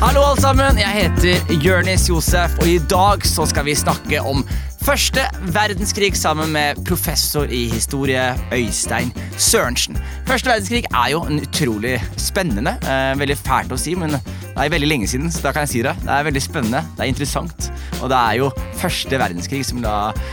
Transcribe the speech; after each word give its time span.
Hallo, 0.00 0.22
alle 0.24 0.40
sammen. 0.40 0.78
Jeg 0.80 0.94
heter 0.96 1.50
Jørnis 1.60 2.06
Josef, 2.08 2.54
og 2.62 2.68
i 2.70 2.78
dag 2.88 3.20
så 3.28 3.44
skal 3.44 3.66
vi 3.66 3.74
snakke 3.76 4.22
om 4.24 4.40
første 4.80 5.26
verdenskrig 5.52 6.14
sammen 6.16 6.54
med 6.54 6.80
professor 6.88 7.44
i 7.52 7.66
historie 7.68 8.22
Øystein 8.48 9.12
Sørensen. 9.36 9.98
Første 10.24 10.48
verdenskrig 10.48 10.88
er 10.88 11.10
jo 11.12 11.20
en 11.28 11.42
utrolig 11.44 11.98
spennende. 12.16 12.78
Eh, 12.80 13.12
veldig 13.20 13.36
fælt 13.42 13.76
å 13.76 13.78
si, 13.80 13.92
men 13.92 14.16
det 14.16 14.56
er 14.56 14.72
veldig 14.72 14.88
lenge 14.88 15.10
siden, 15.12 15.28
så 15.28 15.44
da 15.44 15.52
kan 15.52 15.68
jeg 15.68 15.74
si 15.74 15.84
det. 15.84 15.92
Det 16.00 16.16
er 16.16 16.26
veldig 16.30 16.44
spennende, 16.48 16.80
det 16.96 17.04
er 17.04 17.12
interessant, 17.12 17.68
og 18.00 18.08
det 18.08 18.22
er 18.24 18.40
jo 18.40 18.50
første 18.80 19.20
verdenskrig 19.20 19.60
som 19.68 19.84
eh, 19.84 20.24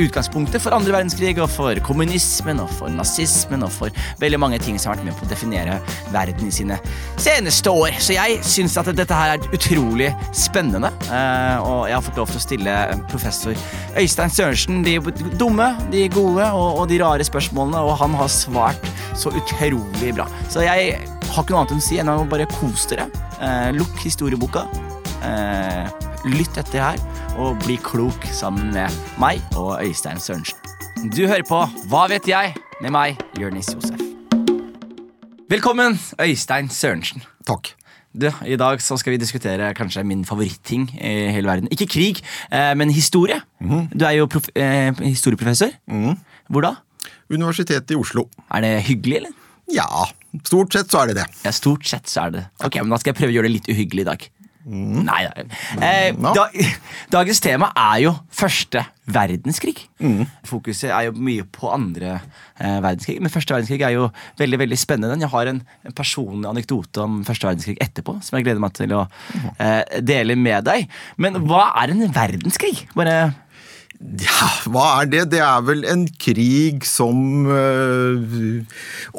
utgangspunktet 0.00 0.62
for 0.62 0.74
andre 0.74 0.94
verdenskrig, 0.96 1.36
og 1.42 1.50
for 1.52 1.78
kommunismen, 1.86 2.62
og 2.62 2.70
for 2.78 2.92
nazismen, 2.92 3.62
og 3.66 3.72
for 3.72 4.04
veldig 4.22 4.40
mange 4.40 4.58
ting 4.62 4.78
som 4.80 4.90
har 4.90 4.98
vært 4.98 5.08
med 5.10 5.18
på 5.18 5.26
å 5.26 5.30
definere 5.30 5.78
verden 6.14 6.48
i 6.48 6.54
sine 6.54 6.78
seneste 7.20 7.70
år. 7.70 7.94
Så 8.02 8.16
jeg 8.16 8.40
syns 8.46 8.76
at 8.80 8.90
dette 8.96 9.18
her 9.18 9.36
er 9.36 9.48
utrolig 9.54 10.10
spennende, 10.36 10.90
eh, 11.08 11.56
og 11.62 11.86
jeg 11.88 11.96
har 11.96 12.06
fått 12.08 12.20
lov 12.20 12.32
til 12.32 12.40
å 12.40 12.44
stille 12.44 12.76
professor 13.10 13.58
Øystein 14.00 14.32
Sørensen 14.34 14.82
de 14.86 14.98
dumme, 15.38 15.70
de 15.92 16.06
gode 16.12 16.46
og, 16.52 16.80
og 16.82 16.88
de 16.90 17.00
rare 17.02 17.26
spørsmålene, 17.26 17.82
og 17.84 17.98
han 18.02 18.16
har 18.18 18.32
svart 18.32 18.90
så 19.18 19.32
utrolig 19.34 20.14
bra. 20.16 20.26
Så 20.50 20.64
jeg 20.66 20.96
har 21.34 21.42
ikke 21.42 21.54
noe 21.54 21.64
annet 21.64 21.76
å 21.76 21.82
si 21.82 22.00
enn 22.00 22.10
å 22.12 22.22
bare 22.30 22.48
kose 22.50 22.94
dere. 22.94 23.08
Eh, 23.40 23.70
lukk 23.76 24.02
historieboka. 24.04 24.66
Eh, 25.24 25.88
lytt 26.34 26.56
etter 26.60 26.80
her, 26.80 27.00
og 27.40 27.58
bli 27.64 27.76
klok 27.82 28.26
sammen 28.34 28.70
med 28.74 28.94
meg 29.20 29.40
og 29.58 29.78
Øystein 29.82 30.20
Sørensen. 30.22 30.58
Du 31.14 31.24
hører 31.26 31.44
på 31.48 31.60
Hva 31.90 32.06
vet 32.12 32.28
jeg? 32.30 32.54
med 32.82 32.90
meg, 32.92 33.20
Jonis 33.40 33.70
Josef. 33.72 34.00
Velkommen, 35.50 35.98
Øystein 36.20 36.68
Sørensen. 36.68 37.22
Takk. 37.46 37.70
Du, 38.14 38.28
I 38.46 38.56
dag 38.60 38.82
så 38.82 38.96
skal 39.00 39.14
vi 39.14 39.18
diskutere 39.22 39.72
kanskje 39.74 40.04
min 40.06 40.24
favoritting 40.26 40.84
i 40.94 41.12
hele 41.34 41.48
verden. 41.48 41.68
Ikke 41.74 41.86
krig, 41.90 42.20
eh, 42.52 42.74
men 42.78 42.90
historie. 42.94 43.40
Du 43.60 44.04
er 44.04 44.18
jo 44.18 44.28
eh, 44.54 44.92
historieprofessor. 45.02 45.74
Hvor 46.50 46.66
da? 46.66 46.74
Universitetet 47.30 47.90
i 47.94 47.98
Oslo. 47.98 48.28
Er 48.50 48.60
det 48.66 48.74
hyggelig, 48.86 49.16
eller? 49.22 49.34
Ja, 49.74 49.88
stort 50.44 50.74
sett 50.76 50.92
så 50.92 51.02
er 51.02 51.10
det 51.10 51.16
det. 51.22 51.26
Ja, 51.46 51.50
Stort 51.56 51.86
sett 51.88 52.10
så 52.10 52.26
er 52.26 52.30
det 52.34 52.42
Ok, 52.60 52.74
men 52.82 52.90
Da 52.92 52.98
skal 53.00 53.14
jeg 53.14 53.16
prøve 53.22 53.32
å 53.32 53.36
gjøre 53.38 53.48
det 53.48 53.54
litt 53.56 53.70
uhyggelig 53.72 54.04
i 54.04 54.08
dag. 54.10 54.26
Nei, 54.64 55.22
nei. 55.28 55.44
Eh, 55.84 56.14
da, 56.16 56.46
dagens 57.16 57.40
tema 57.44 57.68
er 57.76 57.98
jo 58.06 58.14
første 58.32 58.84
verdenskrig. 59.04 59.82
Fokuset 60.48 60.88
er 60.88 61.10
jo 61.10 61.14
mye 61.20 61.44
på 61.52 61.68
andre 61.68 62.14
eh, 62.16 62.78
verdenskrig, 62.80 63.18
men 63.20 63.32
første 63.32 63.52
verdenskrig 63.52 63.84
er 63.84 63.92
jo 63.98 64.08
veldig 64.40 64.62
veldig 64.62 64.78
spennende. 64.80 65.20
Jeg 65.20 65.32
har 65.34 65.50
en, 65.52 65.60
en 65.84 65.96
personlig 65.96 66.48
anekdote 66.48 67.04
om 67.04 67.20
første 67.28 67.50
verdenskrig 67.50 67.76
etterpå, 67.84 68.16
som 68.24 68.38
jeg 68.38 68.48
gleder 68.48 68.64
meg 68.64 68.76
til 68.78 68.96
å 68.96 69.04
eh, 69.58 70.00
dele 70.00 70.38
med 70.40 70.64
deg. 70.70 70.88
Men 71.20 71.42
hva 71.44 71.68
er 71.82 71.92
en 71.92 72.06
verdenskrig? 72.16 72.86
Bare 72.96 73.34
Ja, 74.00 74.48
hva 74.68 74.86
er 75.00 75.08
det? 75.08 75.22
Det 75.32 75.40
er 75.40 75.62
vel 75.64 75.84
en 75.88 76.02
krig 76.20 76.84
som 76.86 77.46
øh, 77.48 78.64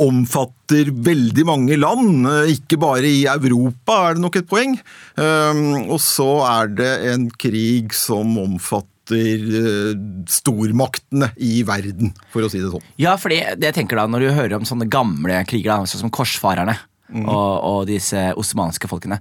omfatter 0.05 0.91
veldig 0.93 1.45
mange 1.47 1.77
land. 1.79 2.27
øh, 2.29 2.51
Ikke 2.53 2.77
bare 2.81 3.07
i 3.07 3.23
Europa, 3.25 3.95
er 4.09 4.17
det 4.17 4.25
nok 4.25 4.37
et 4.41 4.49
poeng. 4.49 4.75
Um, 5.17 5.89
og 5.89 5.97
så 6.03 6.27
er 6.47 6.75
det 6.75 6.91
en 7.13 7.29
krig 7.31 7.95
som 7.97 8.37
omfatter 8.41 9.47
øh, 9.61 9.95
stormaktene 10.29 11.31
i 11.37 11.63
verden, 11.65 12.13
for 12.33 12.45
å 12.45 12.51
si 12.51 12.61
det 12.61 12.73
sånn. 12.73 12.85
Ja, 13.01 13.15
for 13.21 13.33
det 13.33 13.41
jeg 13.55 13.77
tenker 13.77 14.01
da, 14.01 14.05
når 14.11 14.27
du 14.27 14.35
hører 14.37 14.59
om 14.59 14.69
sånne 14.69 14.89
gamle 14.91 15.41
kriger, 15.49 15.71
da, 15.73 15.89
sånn 15.89 16.05
som 16.05 16.13
korsfarerne 16.13 16.77
og, 17.15 17.51
og 17.63 17.81
disse 17.89 18.31
osmanske 18.37 18.89
folkene, 18.89 19.19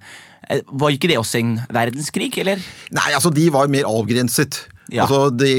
eh, 0.49 0.63
var 0.73 0.93
ikke 0.95 1.11
det 1.11 1.19
også 1.21 1.41
en 1.41 1.57
verdenskrig, 1.73 2.33
eller? 2.43 2.63
Nei, 2.97 3.11
altså 3.13 3.33
de 3.33 3.49
var 3.55 3.69
mer 3.73 3.89
avgrenset. 3.89 4.65
Ja. 4.93 5.07
Altså, 5.07 5.31
Det 5.33 5.53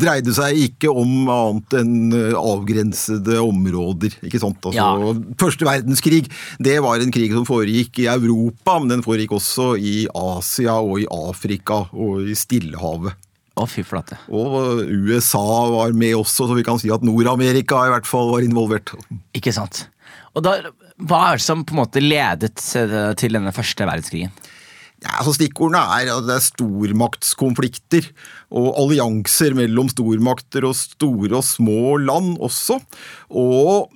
dreide 0.00 0.34
seg 0.34 0.58
ikke 0.66 0.90
om 0.90 1.28
annet 1.30 1.76
enn 1.78 2.12
eh, 2.16 2.34
avgrensede 2.34 3.38
områder. 3.42 4.16
ikke 4.26 4.40
sant? 4.42 4.58
Altså, 4.64 4.74
Ja. 4.74 5.14
Første 5.38 5.68
verdenskrig 5.68 6.24
det 6.58 6.80
var 6.82 7.00
en 7.00 7.14
krig 7.14 7.32
som 7.32 7.46
foregikk 7.46 8.02
i 8.02 8.08
Europa, 8.10 8.78
men 8.80 8.96
den 8.96 9.04
foregikk 9.06 9.36
også 9.38 9.72
i 9.78 10.06
Asia 10.14 10.74
og 10.80 11.00
i 11.02 11.06
Afrika 11.10 11.84
og 11.92 12.26
i 12.26 12.34
Stillehavet. 12.34 13.14
Å, 13.60 13.66
fy 13.68 13.82
flate. 13.84 14.16
Og 14.32 14.80
USA 14.88 15.42
var 15.68 15.92
med 15.92 16.14
også, 16.16 16.46
så 16.48 16.56
vi 16.56 16.64
kan 16.64 16.78
si 16.80 16.88
at 16.94 17.02
Nord-Amerika 17.04 17.82
i 17.86 17.90
hvert 17.92 18.08
fall 18.08 18.30
var 18.32 18.46
involvert. 18.46 18.94
Ikke 19.36 19.52
sant? 19.52 19.84
Og 20.34 20.44
da, 20.46 20.54
hva 21.02 21.20
er 21.32 21.40
det 21.40 21.44
som 21.44 21.64
på 21.66 21.74
en 21.74 21.82
måte 21.82 22.00
ledet 22.02 22.62
eh, 22.78 23.12
til 23.20 23.36
denne 23.36 23.52
første 23.52 23.84
verdenskrigen? 23.84 24.32
Ja, 25.00 25.14
altså 25.16 25.32
Stikkordene 25.32 25.80
er 25.96 26.10
at 26.12 26.26
det 26.28 26.34
er 26.34 26.42
stormaktskonflikter 26.44 28.10
og 28.52 28.74
allianser 28.82 29.54
mellom 29.56 29.88
stormakter 29.88 30.66
og 30.68 30.76
store 30.76 31.38
og 31.38 31.46
små 31.46 31.94
land 32.02 32.34
også. 32.42 32.76
Og 33.32 33.88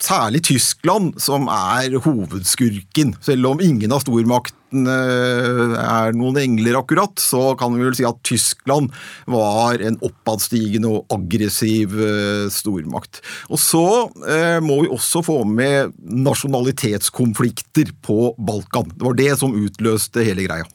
særlig 0.00 0.40
Tyskland 0.48 1.18
som 1.20 1.50
er 1.52 1.98
hovedskurken. 2.00 3.18
Selv 3.20 3.52
om 3.52 3.60
ingen 3.60 3.92
av 3.92 4.00
stormaktene 4.06 4.59
er 4.72 6.14
noen 6.16 6.38
engler 6.40 6.78
akkurat, 6.80 7.18
så 7.20 7.54
kan 7.58 7.74
vi 7.76 7.84
vel 7.84 7.96
si 7.98 8.06
at 8.06 8.20
Tyskland 8.26 8.90
var 9.30 9.82
en 9.84 9.98
oppadstigende 10.06 10.90
og 10.90 11.06
aggressiv 11.16 11.94
eh, 11.98 12.46
stormakt. 12.52 13.22
Og 13.50 13.58
så 13.60 13.84
eh, 14.26 14.58
må 14.64 14.82
vi 14.84 14.92
også 14.92 15.24
få 15.26 15.40
med 15.48 15.94
nasjonalitetskonflikter 16.00 17.94
på 18.06 18.34
Balkan. 18.38 18.92
Det 18.94 19.06
var 19.06 19.18
det 19.18 19.32
som 19.40 19.56
utløste 19.56 20.24
hele 20.26 20.46
greia. 20.48 20.68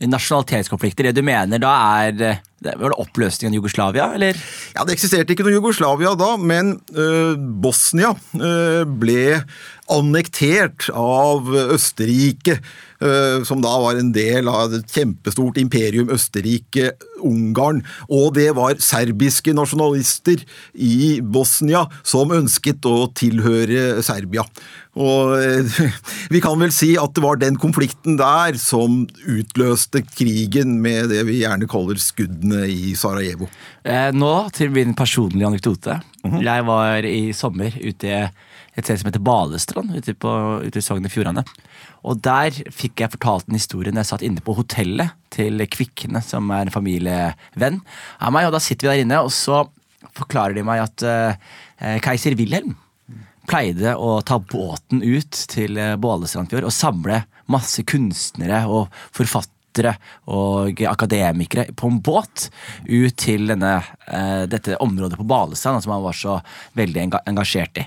Nasjonalitetskonflikter, 0.00 1.08
det 1.08 1.18
du 1.18 1.24
mener 1.26 1.60
da 1.62 1.72
er 2.04 2.12
eh, 2.22 2.44
det- 2.62 2.74
Var 2.78 2.90
det 2.90 2.98
oppløsningen 2.98 3.52
av 3.52 3.58
Jugoslavia, 3.60 4.06
eller? 4.14 4.34
Ja, 4.74 4.84
Det 4.84 4.96
eksisterte 4.96 5.30
ikke 5.30 5.44
noe 5.46 5.54
Jugoslavia 5.60 6.16
da, 6.18 6.32
men 6.36 6.72
Bosnia 7.62 8.14
ble 8.34 9.44
annektert 9.92 10.88
av 10.94 11.48
Østerrike, 11.74 12.58
øh, 13.02 13.44
som 13.48 13.62
da 13.64 13.72
var 13.80 13.98
en 13.98 14.10
del 14.14 14.48
av 14.50 14.74
et 14.76 14.92
kjempestort 14.92 15.58
imperium 15.60 16.10
Østerrike-Ungarn. 16.14 17.82
Og 18.08 18.34
det 18.36 18.50
var 18.58 18.80
serbiske 18.82 19.54
nasjonalister 19.56 20.44
i 20.74 21.20
Bosnia 21.22 21.86
som 22.02 22.34
ønsket 22.36 22.84
å 22.88 23.08
tilhøre 23.16 24.02
Serbia. 24.06 24.44
Og 24.98 25.36
øh, 25.38 25.80
vi 26.34 26.42
kan 26.44 26.58
vel 26.60 26.74
si 26.74 26.94
at 27.00 27.14
det 27.16 27.24
var 27.24 27.40
den 27.40 27.58
konflikten 27.60 28.18
der 28.20 28.58
som 28.60 29.04
utløste 29.24 30.02
krigen 30.10 30.78
med 30.84 31.12
det 31.14 31.24
vi 31.28 31.40
gjerne 31.42 31.70
kaller 31.70 32.00
skuddene 32.02 32.66
i 32.68 32.94
Sarajevo. 32.98 33.48
Eh, 33.88 34.10
nå 34.12 34.34
til 34.56 34.74
min 34.74 34.96
personlige 34.98 35.48
anekdote. 35.48 36.00
Jeg 36.28 36.64
var 36.66 37.06
i 37.06 37.30
sommer 37.32 37.72
ute 37.78 38.10
i 38.10 38.20
et 38.78 38.86
sted 38.86 39.00
som 39.00 39.10
heter 39.10 39.24
Balestrand, 39.24 39.94
ute, 39.96 40.14
på, 40.14 40.32
ute 40.62 40.80
i 40.80 40.84
Sogn 40.84 41.06
og 41.08 41.12
Fjordane. 41.12 41.44
Og 42.06 42.20
der 42.22 42.54
fikk 42.74 43.02
jeg 43.02 43.12
fortalt 43.16 43.48
en 43.48 43.58
historie 43.58 43.92
når 43.92 44.04
jeg 44.04 44.10
satt 44.12 44.26
inne 44.26 44.44
på 44.44 44.54
hotellet 44.58 45.16
til 45.34 45.64
Kvikne, 45.70 46.22
som 46.24 46.50
er 46.54 46.66
en 46.66 46.74
familievenn 46.74 47.80
av 48.22 48.34
meg. 48.34 48.48
Og 48.48 48.54
da 48.54 48.62
sitter 48.62 48.88
vi 48.88 48.92
der 48.92 49.06
inne, 49.06 49.22
og 49.26 49.34
så 49.34 49.64
forklarer 50.18 50.54
de 50.56 50.66
meg 50.66 50.84
at 50.84 51.04
eh, 51.06 51.98
keiser 52.04 52.38
Wilhelm 52.38 52.76
pleide 53.48 53.94
å 53.96 54.18
ta 54.26 54.38
båten 54.38 55.02
ut 55.02 55.44
til 55.50 55.78
eh, 55.80 55.96
Balestrandfjord 55.98 56.68
og 56.68 56.74
samle 56.74 57.22
masse 57.50 57.82
kunstnere 57.88 58.64
og 58.70 58.92
forfattere 59.16 59.56
og 60.28 60.82
akademikere 60.88 61.68
på 61.78 61.90
en 61.90 62.00
båt 62.04 62.48
ut 62.88 63.16
til 63.18 63.48
denne, 63.50 63.78
eh, 64.06 64.46
dette 64.50 64.78
området 64.82 65.18
på 65.20 65.26
Balestrand 65.28 65.82
som 65.84 65.94
han 65.94 66.04
var 66.04 66.16
så 66.16 66.38
veldig 66.78 67.04
engasjert 67.26 67.82
i. 67.82 67.86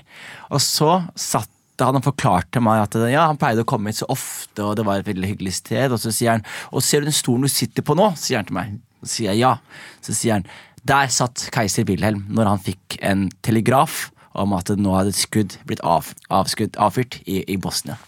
Og 0.50 0.62
så 0.64 0.94
satt 1.14 1.50
han 1.82 1.98
og 1.98 2.04
forklarte 2.04 2.60
meg 2.62 2.84
at 2.84 2.96
ja, 3.10 3.26
han 3.26 3.40
pleide 3.40 3.64
å 3.64 3.68
komme 3.68 3.90
hit 3.90 4.02
så 4.02 4.08
ofte, 4.12 4.62
og 4.62 4.76
det 4.78 4.86
var 4.86 5.00
et 5.00 5.08
veldig 5.08 5.32
hyggelig 5.32 5.56
sted. 5.60 5.92
Og 5.92 6.00
så 6.00 6.12
sier 6.14 6.36
han 6.36 6.44
Og 6.70 6.84
ser 6.84 7.00
du 7.00 7.08
den 7.08 7.16
stolen 7.16 7.48
du 7.48 7.52
sitter 7.52 7.82
på 7.82 7.96
nå? 7.98 8.12
sier 8.16 8.38
han 8.38 8.48
til 8.48 8.58
meg. 8.58 8.76
Så 9.02 9.16
sier 9.16 9.32
jeg 9.32 9.42
ja. 9.42 9.56
Så 10.04 10.14
sier 10.14 10.38
han 10.38 10.46
der 10.82 11.10
satt 11.14 11.46
keiser 11.54 11.86
Wilhelm 11.86 12.24
når 12.28 12.48
han 12.50 12.62
fikk 12.62 12.98
en 13.06 13.28
telegraf 13.46 14.10
om 14.38 14.54
at 14.56 14.72
nå 14.74 14.94
hadde 14.96 15.12
et 15.12 15.20
skudd 15.20 15.58
blitt 15.68 15.82
av, 15.86 16.10
avskudd, 16.32 16.74
avfyrt 16.80 17.20
i, 17.26 17.42
i 17.46 17.58
Bosnia. 17.60 17.98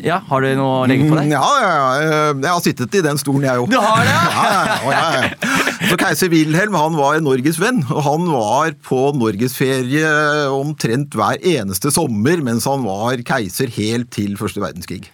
Ja, 0.00 0.20
Har 0.30 0.40
du 0.44 0.48
noe 0.56 0.84
å 0.84 0.86
legge 0.88 1.08
på 1.10 1.16
det? 1.18 1.26
Mm, 1.26 1.32
Ja, 1.34 1.48
ja, 1.60 1.70
ja. 1.74 2.20
Jeg 2.30 2.50
har 2.52 2.62
sittet 2.64 2.94
i 2.94 3.02
den 3.04 3.18
stolen, 3.20 3.44
jeg 3.48 3.64
òg. 3.64 3.70
Du 3.72 3.78
har 3.82 4.04
det, 4.06 4.12
ja? 4.14 4.30
Ja, 4.30 4.50
ja, 4.54 4.78
ja, 4.86 5.22
ja. 5.24 5.58
Så 5.90 5.96
Keiser 5.98 6.30
Wilhelm 6.30 6.76
han 6.78 6.94
var 6.94 7.18
Norges 7.24 7.58
venn, 7.60 7.80
og 7.90 8.02
han 8.06 8.26
var 8.30 8.74
på 8.86 8.98
norgesferie 9.18 10.10
omtrent 10.54 11.16
hver 11.18 11.40
eneste 11.42 11.90
sommer 11.92 12.42
mens 12.46 12.68
han 12.68 12.84
var 12.86 13.20
keiser 13.26 13.72
helt 13.74 14.10
til 14.14 14.36
første 14.40 14.62
verdenskrig. 14.62 15.08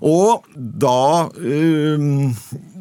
Og 0.00 0.46
da 0.56 1.28
um, 1.36 2.32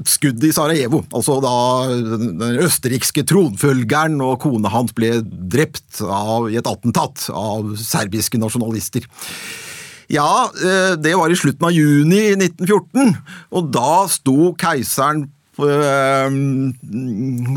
skuddet 0.08 0.48
i 0.48 0.54
Sarajevo, 0.56 1.04
altså 1.12 1.40
da 1.44 1.56
den 1.92 2.62
østerrikske 2.64 3.26
tronfølgeren 3.28 4.22
og 4.24 4.40
kona 4.46 4.72
hans 4.72 4.96
ble 4.98 5.18
drept 5.26 6.00
av, 6.06 6.48
i 6.50 6.58
et 6.62 6.70
attentat 6.72 7.28
av 7.36 7.76
serbiske 7.82 8.40
nasjonalister. 8.42 9.06
Ja, 10.12 10.52
eh, 10.52 10.96
det 11.00 11.14
var 11.16 11.32
i 11.32 11.38
slutten 11.40 11.68
av 11.70 11.76
juni 11.76 12.34
1914, 12.36 13.14
og 13.56 13.70
da 13.72 13.92
sto 14.12 14.52
keiseren 14.60 15.30
eh, 15.62 16.34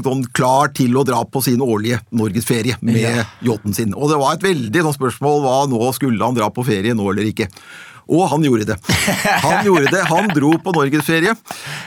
sånn 0.06 0.22
klar 0.36 0.70
til 0.76 0.94
å 0.98 1.06
dra 1.06 1.24
på 1.26 1.42
sin 1.42 1.64
årlige 1.64 1.98
norgesferie 2.14 2.78
med 2.84 3.24
yachten 3.46 3.74
sin. 3.74 3.96
Og 3.96 4.12
det 4.12 4.20
var 4.22 4.36
et 4.36 4.46
veldig 4.46 4.86
sånn 4.86 4.98
spørsmål 5.00 5.42
hva 5.42 5.56
nå 5.72 5.90
skulle 5.96 6.22
han 6.22 6.38
dra 6.38 6.50
på 6.54 6.66
ferie 6.66 6.94
nå 6.94 7.10
eller 7.10 7.32
ikke. 7.32 7.50
Og 8.08 8.26
han 8.28 8.42
gjorde 8.44 8.66
det. 8.68 8.76
Han 9.44 9.64
gjorde 9.64 9.90
det. 9.94 10.02
Han 10.10 10.28
dro 10.36 10.50
på 10.60 10.74
norgesferie. 10.76 11.32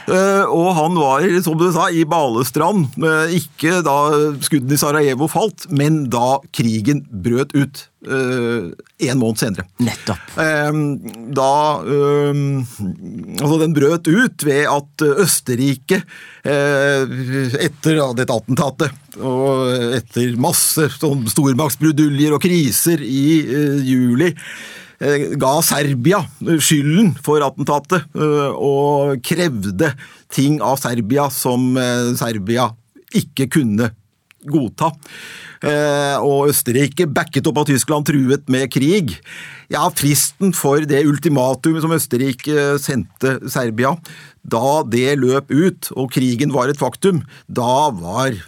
eh, 0.08 0.44
Og 0.50 0.70
han 0.78 0.96
var, 0.98 1.26
som 1.44 1.58
du 1.60 1.68
sa, 1.74 1.88
i 1.94 2.04
Balestrand. 2.08 2.88
eh, 2.98 3.36
Ikke 3.38 3.82
da 3.86 3.98
skuddene 4.42 4.74
i 4.74 4.80
Sarajevo 4.80 5.28
falt, 5.30 5.68
men 5.70 6.06
da 6.10 6.38
krigen 6.54 7.04
brøt 7.10 7.54
ut 7.54 7.84
eh, 8.08 8.70
en 9.08 9.18
måned 9.20 9.38
senere. 9.38 9.66
Nettopp. 9.78 10.18
Da 11.38 11.50
Altså, 13.38 13.58
den 13.62 13.74
brøt 13.76 14.08
ut 14.10 14.42
ved 14.46 14.66
at 14.70 15.04
Østerrike, 15.22 16.00
etter 17.68 18.00
dette 18.18 18.34
attentatet, 18.34 18.94
og 19.18 19.94
etter 19.98 20.34
masse 20.40 20.88
sånn 20.98 21.24
stormaktsbruduljer 21.30 22.34
og 22.36 22.42
kriser 22.44 23.02
i 23.04 23.22
juli, 23.86 24.32
ga 24.98 25.52
Serbia 25.62 26.24
skylden 26.42 27.12
for 27.22 27.44
attentatet, 27.46 28.06
eh, 28.18 28.50
og 28.54 29.22
krevde 29.22 29.92
ting 30.34 30.58
av 30.64 30.80
Serbia 30.82 31.28
som 31.30 31.70
eh, 31.78 32.14
Serbia 32.18 32.70
ikke 33.16 33.48
kunne 33.58 33.92
godta. 34.48 34.92
Eh, 35.66 36.16
og 36.22 36.50
Østerrike 36.52 37.08
backet 37.10 37.46
opp 37.50 37.62
av 37.62 37.68
Tyskland, 37.70 38.06
truet 38.06 38.50
med 38.50 38.70
krig. 38.74 39.16
Ja, 39.70 39.86
Fristen 39.90 40.54
for 40.56 40.82
det 40.88 41.04
ultimatumet 41.06 41.84
som 41.84 41.94
Østerrike 41.94 42.78
sendte 42.82 43.38
Serbia, 43.50 43.96
da 44.42 44.82
det 44.86 45.18
løp 45.20 45.50
ut 45.52 45.90
og 45.94 46.12
krigen 46.14 46.54
var 46.54 46.70
et 46.70 46.80
faktum, 46.80 47.22
da 47.46 47.90
var 47.94 48.38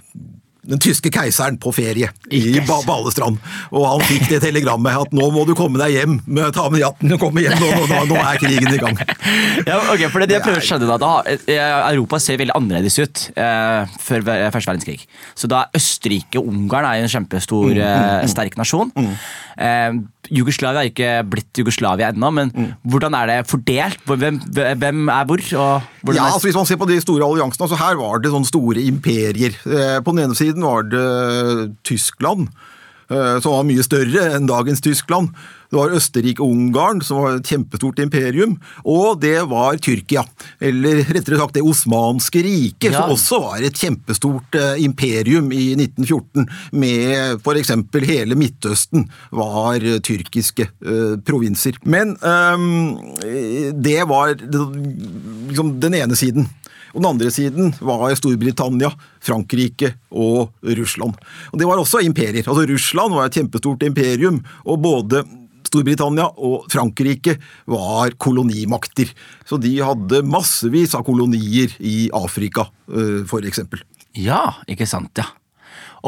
den 0.66 0.80
tyske 0.82 1.10
keiseren 1.12 1.56
på 1.60 1.72
ferie 1.72 2.10
i 2.30 2.60
ba 2.68 2.80
Balestrand. 2.86 3.38
Og 3.72 3.86
han 3.86 4.02
fikk 4.08 4.26
det 4.28 4.40
telegrammet 4.44 4.98
at 5.06 5.14
nå 5.16 5.30
må 5.32 5.46
du 5.48 5.54
komme 5.58 5.80
deg 5.80 5.94
hjem, 5.96 6.18
med, 6.26 6.52
ta 6.56 6.66
med 6.72 6.82
jatten 6.82 7.14
og 7.16 7.22
komme 7.22 7.44
hjem, 7.44 7.56
nå, 7.60 7.70
nå, 7.90 8.02
nå, 8.10 8.18
er 8.20 8.40
krigen 8.42 8.74
i 8.76 8.80
gang. 8.82 8.98
Ja, 9.70 9.76
ok, 9.92 10.06
for 10.10 10.22
det, 10.22 10.32
jeg 10.34 10.42
prøver 10.44 10.60
å 10.62 10.64
skjønne 10.64 10.96
da, 11.00 11.10
eh, 11.28 11.58
Europa 11.92 12.18
ser 12.22 12.38
veldig 12.40 12.54
annerledes 12.56 12.96
ut 13.00 13.20
eh, 13.38 13.90
før 14.02 14.24
første 14.26 14.70
verdenskrig. 14.72 15.04
Så 15.38 15.48
da 15.50 15.64
er 15.66 15.80
Østerrike 15.80 16.40
og 16.40 16.48
Ungarn 16.50 16.88
er 16.88 17.04
en 17.04 17.12
kjempestor, 17.12 17.70
eh, 17.76 18.24
sterk 18.30 18.56
nasjon. 18.60 18.90
Eh, 19.60 20.00
Jugoslavia 20.30 20.84
er 20.84 20.90
ikke 20.90 21.12
blitt 21.26 21.58
Jugoslavia 21.58 22.10
ennå, 22.12 22.28
men 22.34 22.50
hvordan 22.86 23.14
er 23.18 23.30
det 23.32 23.38
fordelt? 23.50 24.02
Hvem, 24.06 24.38
hvem 24.54 25.08
er 25.10 25.24
hvor? 25.28 25.42
Og 25.60 26.14
Ja, 26.14 26.24
er- 26.24 26.32
altså 26.32 26.46
Hvis 26.48 26.56
man 26.56 26.66
ser 26.66 26.76
på 26.80 26.86
de 26.88 27.00
store 27.02 27.26
alliansene, 27.26 27.66
altså 27.66 27.76
her 27.80 27.96
var 28.00 28.20
det 28.22 28.30
sånne 28.32 28.48
store 28.48 28.80
imperier. 28.86 29.56
Eh, 29.66 30.00
På 30.00 30.14
den 30.14 30.24
ene 30.24 30.34
siden 30.38 30.49
var 30.58 30.82
det 30.90 31.76
Tyskland, 31.86 32.48
eh, 33.10 33.38
som 33.40 33.52
var 33.52 33.64
mye 33.70 33.82
større 33.86 34.32
enn 34.34 34.46
dagens 34.50 34.80
Tyskland. 34.80 35.30
Det 35.70 35.76
var 35.78 35.92
Østerrike-Ungarn, 35.94 36.98
som 37.06 37.20
var 37.22 37.36
et 37.38 37.46
kjempestort 37.46 38.00
imperium. 38.02 38.56
Og 38.84 39.20
det 39.22 39.36
var 39.46 39.76
Tyrkia, 39.78 40.24
eller 40.60 41.04
rettere 41.14 41.38
sagt 41.38 41.54
det 41.54 41.62
osmanske 41.62 42.42
riket, 42.42 42.90
Ja. 42.90 43.02
som 43.04 43.12
også 43.14 43.38
var 43.44 43.62
et 43.62 43.78
kjempestort 43.78 44.52
eh, 44.58 44.82
imperium 44.82 45.52
i 45.54 45.76
1914. 45.78 46.48
Med 46.72 47.38
f.eks. 47.38 47.70
hele 48.02 48.34
Midtøsten 48.34 49.06
var 49.30 49.78
tyrkiske 49.78 50.66
eh, 50.66 51.14
provinser. 51.22 51.78
Men 51.84 52.16
eh, 52.18 53.70
det 53.70 54.02
var 54.10 54.34
liksom 54.34 55.78
den 55.78 55.94
ene 55.94 56.16
siden. 56.18 56.48
Og 56.92 57.00
den 57.00 57.10
andre 57.12 57.30
siden 57.34 57.74
var 57.80 58.10
Storbritannia, 58.18 58.90
Frankrike 59.22 59.94
og 60.10 60.50
Russland. 60.62 61.18
Og 61.52 61.58
Det 61.58 61.68
var 61.68 61.78
også 61.78 62.02
imperier. 62.04 62.46
Altså 62.46 62.66
Russland 62.66 63.14
var 63.14 63.28
et 63.28 63.38
kjempestort 63.38 63.82
imperium, 63.86 64.42
og 64.64 64.82
både 64.82 65.24
Storbritannia 65.70 66.26
og 66.42 66.66
Frankrike 66.72 67.36
var 67.70 68.16
kolonimakter. 68.18 69.12
Så 69.46 69.60
de 69.62 69.76
hadde 69.78 70.24
massevis 70.26 70.96
av 70.98 71.04
kolonier 71.06 71.76
i 71.78 72.10
Afrika, 72.16 72.66
f.eks. 72.90 73.28
for 73.30 73.46
eksempel. 73.46 73.84
Ja, 74.18 74.42
ikke 74.66 74.88
sant, 74.90 75.14
ja. 75.20 75.28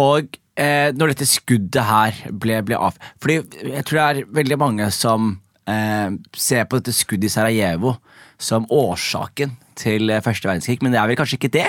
Og 0.02 0.34
eh, 0.58 0.90
når 0.96 1.12
dette 1.12 1.28
skuddet 1.28 1.84
her 1.86 2.16
ble, 2.32 2.58
ble 2.64 2.78
av 2.80 2.96
Fordi 3.20 3.42
jeg 3.74 3.84
tror 3.86 3.98
det 3.98 4.06
er 4.08 4.30
veldig 4.40 4.58
mange 4.58 4.88
som 4.94 5.36
eh, 5.70 6.14
ser 6.36 6.64
på 6.68 6.80
dette 6.80 6.94
skuddet 6.96 7.30
i 7.30 7.32
Sarajevo 7.32 7.96
som 8.42 8.66
årsaken 8.70 9.54
til 9.78 10.10
eh, 10.10 10.22
første 10.24 10.48
verdenskrig, 10.48 10.82
men 10.82 10.94
det 10.94 11.00
er 11.02 11.10
vel 11.10 11.20
kanskje 11.20 11.38
ikke 11.38 11.52
det? 11.58 11.68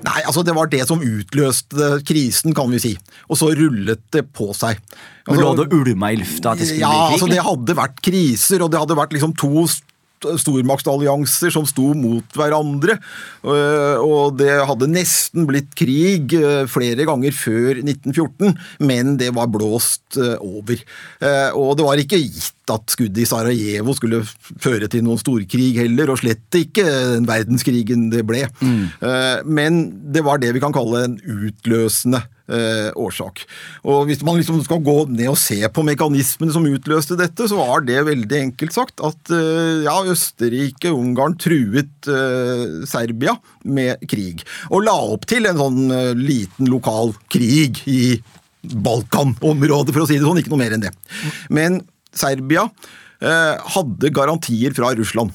Nei, 0.00 0.22
altså 0.24 0.40
det 0.46 0.54
var 0.56 0.70
det 0.72 0.80
som 0.88 1.02
utløste 1.04 1.90
krisen, 2.08 2.54
kan 2.56 2.70
vi 2.72 2.78
si. 2.80 2.94
Og 3.28 3.36
så 3.36 3.50
rullet 3.52 4.00
det 4.14 4.24
på 4.32 4.48
seg. 4.56 4.80
Men 5.28 5.36
Altså, 5.36 5.42
lå 5.44 5.50
det 5.58 5.66
og 5.66 5.74
ulma 5.76 6.08
i 6.14 6.16
lufta 6.22 6.54
at 6.54 6.62
det 6.62 6.70
skulle 6.70 6.88
ja, 6.88 6.92
bli 7.10 7.18
altså 7.18 7.28
det 7.28 7.42
hadde 7.44 7.76
vært 7.76 8.00
kriser, 8.06 8.64
og 8.64 8.72
det 8.72 8.80
hadde 8.80 8.96
vært 8.96 9.12
liksom 9.16 9.34
to 9.36 9.66
stormaktsallianser 10.20 11.52
som 11.54 11.66
sto 11.68 11.92
mot 11.96 12.36
hverandre. 12.36 12.98
Øh, 13.44 13.98
Og 14.04 14.36
det 14.40 14.52
hadde 14.68 14.88
nesten 14.90 15.46
blitt 15.48 15.72
krig 15.78 16.34
øh, 16.36 16.66
flere 16.68 17.06
ganger 17.08 17.32
før 17.32 17.80
1914, 17.80 18.56
men 18.80 19.16
det 19.20 19.30
var 19.36 19.48
blåst 19.52 20.18
over. 20.18 20.76
Eh, 21.20 21.50
Og 21.56 21.76
det 21.76 21.86
var 21.86 21.96
ikke 22.02 22.20
gitt 22.20 22.59
at 22.72 22.94
skuddet 22.94 23.22
i 23.24 23.28
Sarajevo 23.28 23.94
skulle 23.96 24.22
føre 24.62 24.88
til 24.90 25.04
noen 25.06 25.20
storkrig 25.20 25.72
heller, 25.78 26.12
og 26.12 26.20
slett 26.22 26.60
ikke 26.60 26.86
den 26.86 27.28
verdenskrigen 27.28 28.08
det 28.12 28.24
ble. 28.28 28.46
Mm. 28.60 28.84
Men 29.46 29.80
det 30.12 30.24
var 30.26 30.40
det 30.42 30.52
vi 30.56 30.62
kan 30.62 30.74
kalle 30.74 31.04
en 31.06 31.16
utløsende 31.20 32.22
eh, 32.50 32.90
årsak. 32.98 33.44
Og 33.88 34.08
Hvis 34.08 34.22
man 34.26 34.38
liksom 34.38 34.60
skal 34.64 34.82
gå 34.84 34.96
ned 35.10 35.30
og 35.32 35.38
se 35.40 35.60
på 35.68 35.84
mekanismene 35.86 36.54
som 36.54 36.66
utløste 36.68 37.18
dette, 37.18 37.48
så 37.50 37.58
var 37.60 37.84
det 37.86 38.02
veldig 38.08 38.40
enkelt 38.40 38.76
sagt 38.76 39.04
at 39.06 39.34
eh, 39.34 39.86
ja, 39.86 39.96
Østerrike, 40.10 40.92
Ungarn 40.94 41.38
truet 41.40 42.10
eh, 42.10 42.82
Serbia 42.90 43.36
med 43.64 44.02
krig. 44.10 44.44
Og 44.70 44.84
la 44.86 44.96
opp 45.14 45.28
til 45.30 45.48
en 45.50 45.60
sånn 45.60 45.80
eh, 45.94 46.12
liten 46.18 46.70
lokal 46.70 47.14
krig 47.32 47.82
i 47.90 48.20
Balkan-området, 48.60 49.94
for 49.94 50.04
å 50.04 50.08
si 50.08 50.18
det 50.18 50.26
sånn. 50.26 50.42
Ikke 50.42 50.52
noe 50.52 50.60
mer 50.60 50.76
enn 50.76 50.84
det. 50.84 50.92
Men 51.48 51.80
Serbia 52.16 52.66
eh, 53.22 53.56
hadde 53.74 54.12
garantier 54.14 54.74
fra 54.76 54.92
Russland. 54.96 55.32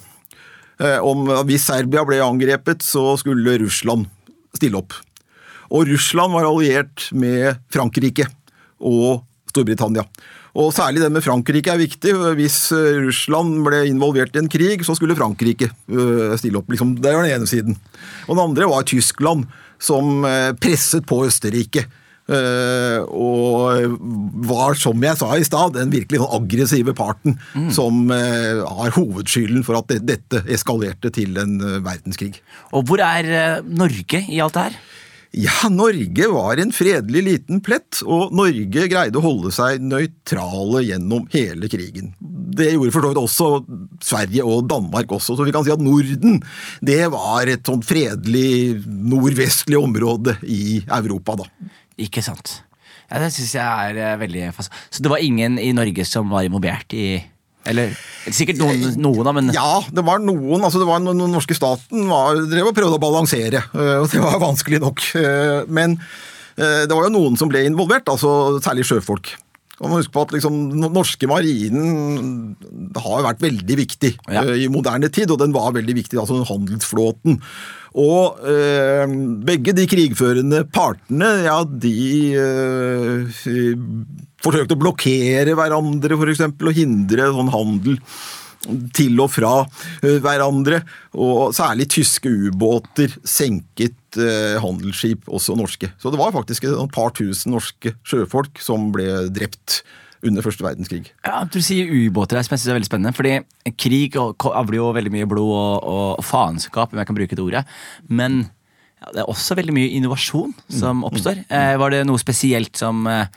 Eh, 0.81 0.99
om 0.99 1.27
hvis 1.47 1.67
Serbia 1.69 2.05
ble 2.07 2.21
angrepet, 2.23 2.83
så 2.83 3.13
skulle 3.19 3.57
Russland 3.61 4.07
stille 4.55 4.79
opp. 4.79 4.95
Og 5.73 5.87
Russland 5.89 6.35
var 6.35 6.47
alliert 6.47 7.09
med 7.15 7.61
Frankrike 7.73 8.27
og 8.79 9.23
Storbritannia. 9.49 10.05
Og 10.55 10.69
særlig 10.71 11.01
det 11.03 11.09
med 11.11 11.23
Frankrike 11.23 11.73
er 11.73 11.81
viktig. 11.81 12.13
Hvis 12.39 12.59
eh, 12.75 13.01
Russland 13.07 13.59
ble 13.65 13.83
involvert 13.89 14.35
i 14.35 14.43
en 14.43 14.51
krig, 14.51 14.85
så 14.87 14.95
skulle 14.95 15.17
Frankrike 15.17 15.71
stille 16.39 16.61
opp. 16.61 16.71
Liksom, 16.71 16.95
det 17.03 17.11
var 17.11 17.27
den 17.27 17.39
ene 17.39 17.49
siden. 17.49 17.79
Og 18.27 18.35
den 18.35 18.45
andre 18.45 18.71
var 18.71 18.87
Tyskland, 18.87 19.47
som 19.79 20.23
presset 20.63 21.03
på 21.07 21.17
Østerrike. 21.27 21.83
Eh, 22.25 23.03
og 23.05 23.97
var, 24.49 24.73
som 24.81 25.03
jeg 25.05 25.19
sa 25.19 25.29
i 25.37 25.45
stad, 25.45 25.75
den 25.77 25.93
virkelig 25.93 26.23
aggressive 26.25 26.95
parten 26.97 27.37
som 27.73 28.09
eh, 28.13 28.63
har 28.65 28.95
hovedskylden 28.97 29.61
for 29.67 29.77
at 29.77 29.93
dette 30.01 30.41
eskalerte 30.49 31.13
til 31.13 31.37
en 31.41 31.59
eh, 31.61 31.79
verdenskrig. 31.85 32.39
Og 32.73 32.89
hvor 32.89 33.03
er 33.05 33.61
Norge 33.69 34.25
i 34.25 34.41
alt 34.41 34.57
det 34.57 34.69
her? 34.69 34.79
Ja, 35.35 35.67
Norge 35.67 36.27
var 36.31 36.59
en 36.63 36.71
fredelig 36.71 37.21
liten 37.25 37.59
plett, 37.63 37.99
og 38.07 38.31
Norge 38.35 38.85
greide 38.87 39.19
å 39.19 39.23
holde 39.25 39.51
seg 39.51 39.83
nøytrale 39.83 40.85
gjennom 40.85 41.25
hele 41.33 41.67
krigen. 41.71 42.13
Det 42.55 42.69
gjorde 42.71 42.93
for 42.95 43.03
så 43.03 43.09
vidt 43.11 43.19
også 43.19 43.49
Sverige 43.99 44.45
og 44.47 44.69
Danmark 44.71 45.11
også, 45.17 45.35
så 45.35 45.43
vi 45.43 45.51
kan 45.51 45.65
si 45.67 45.73
at 45.75 45.83
Norden 45.83 46.39
det 46.79 47.01
var 47.11 47.51
et 47.51 47.67
sånn 47.67 47.83
fredelig 47.83 48.79
nordvestlig 48.87 49.81
område 49.81 50.37
i 50.47 50.79
Europa, 50.87 51.41
da. 51.43 51.49
Ikke 52.01 52.23
sant. 52.25 52.61
Ja, 53.09 53.19
Det 53.21 53.31
syns 53.35 53.53
jeg 53.55 53.61
er 53.91 53.99
eh, 54.01 54.17
veldig 54.19 54.49
fast. 54.55 54.73
Så 54.91 55.03
det 55.05 55.11
var 55.11 55.21
ingen 55.23 55.59
i 55.61 55.71
Norge 55.77 56.05
som 56.09 56.29
var 56.33 56.47
involvert 56.47 56.93
i 56.97 57.21
Eller 57.65 57.93
sikkert 58.29 58.59
noen, 58.61 58.83
noen 59.01 59.25
da, 59.25 59.31
men 59.33 59.51
Ja, 59.53 59.81
det 59.89 60.03
var 60.05 60.19
noen. 60.21 60.61
altså 60.65 60.81
det 60.81 60.87
var 60.89 61.01
Den 61.05 61.17
norske 61.31 61.55
staten 61.57 62.07
var, 62.09 62.37
drev 62.49 62.69
og 62.71 62.75
prøvde 62.77 62.97
å 62.99 63.01
balansere, 63.01 63.63
øh, 63.73 64.03
og 64.03 64.09
det 64.11 64.21
var 64.21 64.39
vanskelig 64.41 64.81
nok. 64.83 65.01
Men 65.69 65.99
det 66.55 66.87
var 66.87 67.09
jo 67.09 67.11
noen 67.11 67.33
som 67.35 67.49
ble 67.51 67.65
involvert, 67.67 68.07
altså 68.07 68.61
særlig 68.63 68.85
sjøfolk. 68.87 69.33
Man 69.81 69.91
huske 69.99 70.13
på 70.15 70.23
at 70.23 70.31
liksom, 70.31 70.59
Den 70.71 70.85
norske 70.95 71.27
marinen 71.27 72.55
har 72.95 73.25
vært 73.25 73.43
veldig 73.43 73.75
viktig 73.81 74.13
Ja. 74.31 74.45
uh, 74.45 74.53
i 74.55 74.69
moderne 74.71 75.09
tid, 75.11 75.31
og 75.31 75.41
den 75.41 75.55
var 75.55 75.73
veldig 75.75 75.95
viktig, 75.97 76.19
altså 76.21 76.45
handelsflåten. 76.47 77.41
Og 77.95 78.39
uh, 78.39 79.03
begge 79.47 79.75
de 79.75 79.87
krigførende 79.91 80.63
partene, 80.71 81.31
ja, 81.47 81.59
de 81.67 81.95
uh, 82.39 83.35
forsøkte 84.45 84.77
å 84.77 84.81
blokkere 84.85 85.57
hverandre, 85.57 86.19
eksempel, 86.31 86.71
og 86.71 86.79
hindre 86.79 87.31
sånn 87.35 87.53
handel 87.53 87.99
til 88.95 89.19
og 89.21 89.29
fra 89.33 89.53
eh, 90.01 90.17
hverandre. 90.23 90.81
Og 91.13 91.53
særlig 91.55 91.89
tyske 91.93 92.29
ubåter 92.29 93.13
senket 93.27 94.19
eh, 94.19 94.55
handelsskip, 94.63 95.27
også 95.27 95.57
norske. 95.59 95.91
Så 96.01 96.13
det 96.13 96.21
var 96.21 96.33
faktisk 96.35 96.67
et 96.69 96.95
par 96.95 97.13
tusen 97.15 97.55
norske 97.55 97.95
sjøfolk 98.07 98.61
som 98.63 98.91
ble 98.95 99.27
drept 99.35 99.83
under 100.25 100.41
første 100.41 100.65
verdenskrig. 100.65 101.11
Ja, 101.25 101.43
Du 101.45 101.59
sier 101.61 101.85
ubåter, 101.91 102.39
jeg 102.39 102.47
synes 102.49 102.67
er 102.67 102.79
veldig 102.79 102.89
spennende. 102.89 103.13
fordi 103.13 103.39
krig 103.77 104.15
avler 104.17 104.79
jo 104.79 104.91
veldig 104.95 105.11
mye 105.13 105.29
blod 105.29 105.51
og, 105.53 106.17
og 106.17 106.25
faenskap, 106.25 106.93
om 106.93 107.01
jeg 107.01 107.07
kan 107.07 107.17
bruke 107.17 107.35
det 107.37 107.43
ordet. 107.45 107.65
Men 108.09 108.47
det 109.13 109.21
er 109.23 109.29
også 109.31 109.57
veldig 109.59 109.75
mye 109.75 109.93
innovasjon 109.97 110.53
som 110.71 111.03
oppstår. 111.07 111.43
Eh, 111.49 111.75
var 111.81 111.93
det 111.93 112.03
noe 112.07 112.21
spesielt 112.21 112.77
som 112.79 113.05
eh, 113.09 113.27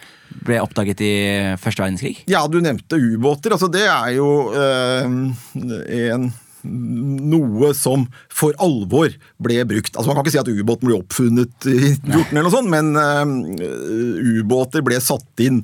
ble 0.46 0.60
oppdaget 0.62 1.02
i 1.04 1.14
første 1.60 1.84
verdenskrig? 1.84 2.14
Ja, 2.30 2.44
du 2.48 2.60
nevnte 2.64 3.00
ubåter. 3.00 3.54
Altså, 3.56 3.70
det 3.72 3.86
er 3.88 4.12
jo 4.16 4.28
eh, 4.56 5.08
en 6.08 6.30
noe 6.68 7.70
som 7.76 8.06
for 8.32 8.56
alvor 8.62 9.12
ble 9.42 9.60
brukt. 9.68 9.94
Altså 9.94 10.10
Man 10.10 10.18
kan 10.18 10.26
ikke 10.26 10.34
si 10.34 10.40
at 10.40 10.50
ubåten 10.50 10.90
ble 10.90 10.98
oppfunnet 10.98 11.68
i 11.70 11.78
14, 11.94 12.32
eller 12.32 12.46
noe 12.46 12.54
sånt, 12.54 12.72
men 12.72 12.90
uh, 12.98 14.42
ubåter 14.42 14.84
ble 14.86 14.98
satt 15.02 15.44
inn 15.44 15.62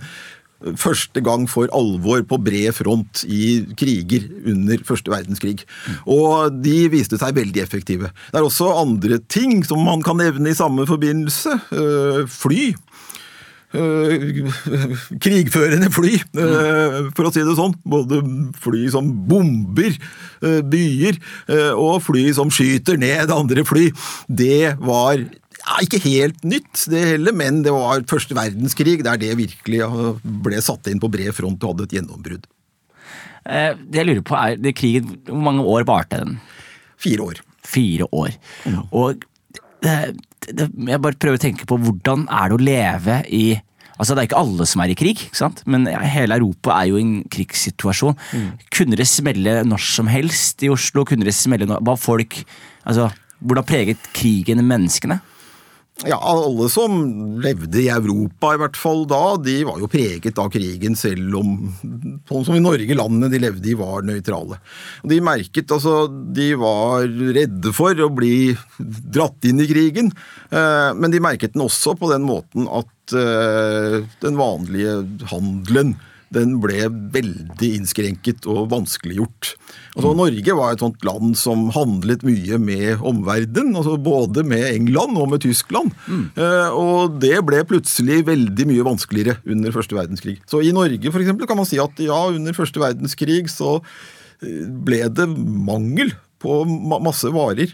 første 0.80 1.20
gang 1.24 1.46
for 1.50 1.70
alvor 1.76 2.24
på 2.28 2.38
bred 2.42 2.72
front 2.76 3.24
i 3.28 3.64
kriger 3.78 4.26
under 4.50 4.84
første 4.86 5.12
verdenskrig. 5.12 5.64
Og 6.10 6.60
de 6.64 6.86
viste 6.92 7.18
seg 7.20 7.36
veldig 7.36 7.64
effektive. 7.64 8.12
Det 8.30 8.40
er 8.40 8.46
også 8.46 8.72
andre 8.80 9.20
ting 9.28 9.62
som 9.66 9.84
man 9.84 10.04
kan 10.04 10.20
nevne 10.20 10.52
i 10.52 10.58
samme 10.58 10.86
forbindelse. 10.88 11.58
Eh, 11.74 12.24
Fly. 12.30 12.74
Eh, 13.74 14.44
krigførende 15.18 15.88
fly, 15.90 16.12
eh, 16.14 16.98
for 17.16 17.26
å 17.26 17.32
si 17.34 17.42
det 17.42 17.56
sånn. 17.58 17.74
Både 17.82 18.20
fly 18.62 18.84
som 18.92 19.08
bomber 19.26 19.96
byer, 20.44 21.18
og 21.74 22.02
fly 22.04 22.28
som 22.36 22.52
skyter 22.52 22.98
ned 23.00 23.32
andre 23.34 23.64
fly. 23.66 23.88
Det 24.28 24.76
var 24.78 25.24
ja, 25.64 25.78
ikke 25.80 26.00
helt 26.04 26.42
nytt, 26.44 26.84
det 26.92 27.02
heller, 27.14 27.36
men 27.36 27.62
det 27.64 27.72
var 27.72 28.04
første 28.10 28.36
verdenskrig 28.36 28.98
der 29.04 29.20
det 29.20 29.32
virkelig 29.38 29.80
ble 30.44 30.60
satt 30.64 30.90
inn 30.92 31.00
på 31.00 31.10
bred 31.12 31.32
front 31.36 31.62
og 31.64 31.74
hadde 31.74 31.88
et 31.88 31.96
gjennombrudd. 31.98 32.44
Eh, 33.44 33.72
det 33.76 34.00
jeg 34.00 34.08
lurer 34.08 34.24
på 34.24 34.36
er, 34.40 34.56
det 34.60 34.76
krigen, 34.76 35.18
Hvor 35.28 35.44
mange 35.44 35.64
år 35.68 35.84
varte 35.88 36.20
den? 36.22 36.38
Fire 37.00 37.28
år. 37.30 37.40
Fire 37.64 38.08
år. 38.12 38.36
Og 38.92 39.24
det, 39.84 39.96
det, 40.48 40.68
jeg 40.88 41.00
bare 41.04 41.20
prøver 41.20 41.40
å 41.40 41.42
tenke 41.42 41.68
på 41.68 41.78
hvordan 41.80 42.26
er 42.32 42.50
det 42.50 42.56
å 42.56 42.66
leve 42.70 43.22
i 43.28 43.46
Altså 43.94 44.16
Det 44.16 44.24
er 44.24 44.26
ikke 44.26 44.40
alle 44.40 44.64
som 44.66 44.80
er 44.82 44.90
i 44.90 44.96
krig, 44.98 45.20
ikke 45.22 45.38
sant? 45.38 45.60
men 45.70 45.84
hele 45.86 46.34
Europa 46.34 46.72
er 46.74 46.88
jo 46.88 46.96
i 46.98 47.02
en 47.04 47.12
krigssituasjon. 47.30 48.16
Kunne 48.74 48.98
det 48.98 49.06
smelle 49.06 49.60
når 49.62 49.84
som 49.86 50.08
helst 50.10 50.64
i 50.66 50.70
Oslo? 50.72 51.04
Kunne 51.06 51.22
det 51.28 51.36
smelle 51.36 51.68
når, 51.70 51.78
Hva 51.86 51.94
folk 51.94 52.40
altså, 52.82 53.06
Hvordan 53.38 53.68
preget 53.68 54.08
krigen 54.16 54.64
menneskene? 54.66 55.20
Ja, 56.02 56.16
alle 56.18 56.66
som 56.68 56.96
levde 57.38 57.78
i 57.78 57.88
Europa, 57.88 58.50
i 58.50 58.58
hvert 58.58 58.76
fall 58.76 59.04
da, 59.06 59.36
de 59.38 59.60
var 59.64 59.78
jo 59.78 59.86
preget 59.88 60.40
av 60.42 60.48
krigen, 60.50 60.96
selv 60.98 61.36
om 61.38 61.52
sånn 62.26 62.46
som 62.48 62.56
i 62.58 62.62
Norge, 62.62 62.96
landene 62.98 63.30
de 63.30 63.38
levde 63.38 63.70
i, 63.70 63.76
var 63.78 64.02
nøytrale. 64.02 64.58
De 65.06 65.20
merket, 65.22 65.70
altså, 65.70 66.08
de 66.10 66.48
var 66.58 67.06
redde 67.06 67.70
for 67.76 67.94
å 67.94 68.10
bli 68.10 68.56
dratt 69.14 69.46
inn 69.46 69.62
i 69.62 69.68
krigen, 69.70 70.10
eh, 70.50 70.90
men 70.98 71.14
de 71.14 71.22
merket 71.22 71.54
den 71.54 71.62
også 71.62 71.94
på 72.00 72.10
den 72.10 72.26
måten 72.26 72.66
at 72.66 73.14
eh, 73.14 74.02
den 74.24 74.40
vanlige 74.40 74.98
handelen 75.30 75.94
den 76.34 76.58
ble 76.62 76.88
veldig 77.14 77.70
innskrenket 77.78 78.48
og 78.50 78.68
vanskeliggjort. 78.72 79.54
Altså, 79.94 80.10
Norge 80.18 80.56
var 80.58 80.74
et 80.74 80.82
sånt 80.82 81.06
land 81.06 81.36
som 81.38 81.68
handlet 81.74 82.24
mye 82.26 82.58
med 82.62 83.04
omverdenen, 83.06 83.76
altså 83.78 83.96
både 84.00 84.44
med 84.46 84.66
England 84.72 85.18
og 85.20 85.30
med 85.32 85.44
Tyskland. 85.44 85.94
Eh, 86.34 86.74
og 86.74 87.20
det 87.22 87.38
ble 87.46 87.62
plutselig 87.68 88.24
veldig 88.28 88.68
mye 88.70 88.86
vanskeligere 88.86 89.38
under 89.46 89.74
første 89.74 89.96
verdenskrig. 89.96 90.38
Så 90.50 90.62
i 90.64 90.74
Norge 90.74 91.14
for 91.14 91.22
eksempel, 91.22 91.48
kan 91.50 91.60
man 91.60 91.68
si 91.68 91.80
at 91.82 92.02
ja, 92.02 92.20
under 92.34 92.56
første 92.56 92.82
verdenskrig 92.82 93.46
så 93.52 93.78
eh, 93.78 94.64
ble 94.66 95.04
det 95.14 95.28
mangel 95.30 96.14
på 96.42 96.62
masse 97.00 97.30
varer. 97.32 97.72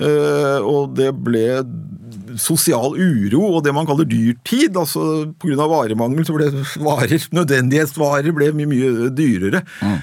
Eh, 0.00 0.58
og 0.64 0.94
det 0.96 1.10
ble 1.20 1.44
sosial 2.40 2.94
uro 2.96 3.42
og 3.58 3.64
det 3.66 3.74
man 3.76 3.86
kaller 3.88 4.08
dyrtid. 4.08 4.76
altså 4.76 5.32
Pga. 5.42 5.66
varemangel 5.68 6.24
så 6.26 6.36
ble 6.36 6.48
varer, 6.88 7.26
nødvendighetsvarer 7.36 8.32
ble 8.36 8.52
mye, 8.56 8.70
mye 8.70 9.10
dyrere. 9.12 9.62
Mm. 9.82 9.98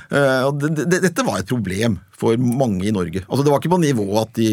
og 0.47 0.59
det, 0.61 0.85
det, 0.85 1.01
dette 1.07 1.25
var 1.25 1.41
et 1.41 1.49
problem 1.49 1.97
for 2.19 2.37
mange 2.37 2.85
i 2.87 2.93
Norge. 2.95 3.23
Altså 3.27 3.43
Det 3.43 3.53
var 3.53 3.63
ikke 3.63 3.73
på 3.75 3.81
nivå 3.81 4.07
at 4.21 4.35
de 4.37 4.49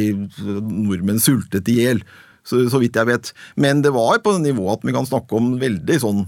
nordmenn 0.62 1.20
sultet 1.22 1.68
i 1.72 1.80
hjel, 1.82 2.02
så, 2.46 2.64
så 2.70 2.80
vidt 2.80 2.96
jeg 2.96 3.10
vet. 3.10 3.32
Men 3.60 3.82
det 3.84 3.92
var 3.94 4.22
på 4.24 4.36
nivå 4.40 4.70
at 4.72 4.86
vi 4.86 4.94
kan 4.96 5.08
snakke 5.08 5.36
om 5.38 5.56
veldig 5.60 6.00
sånn 6.02 6.26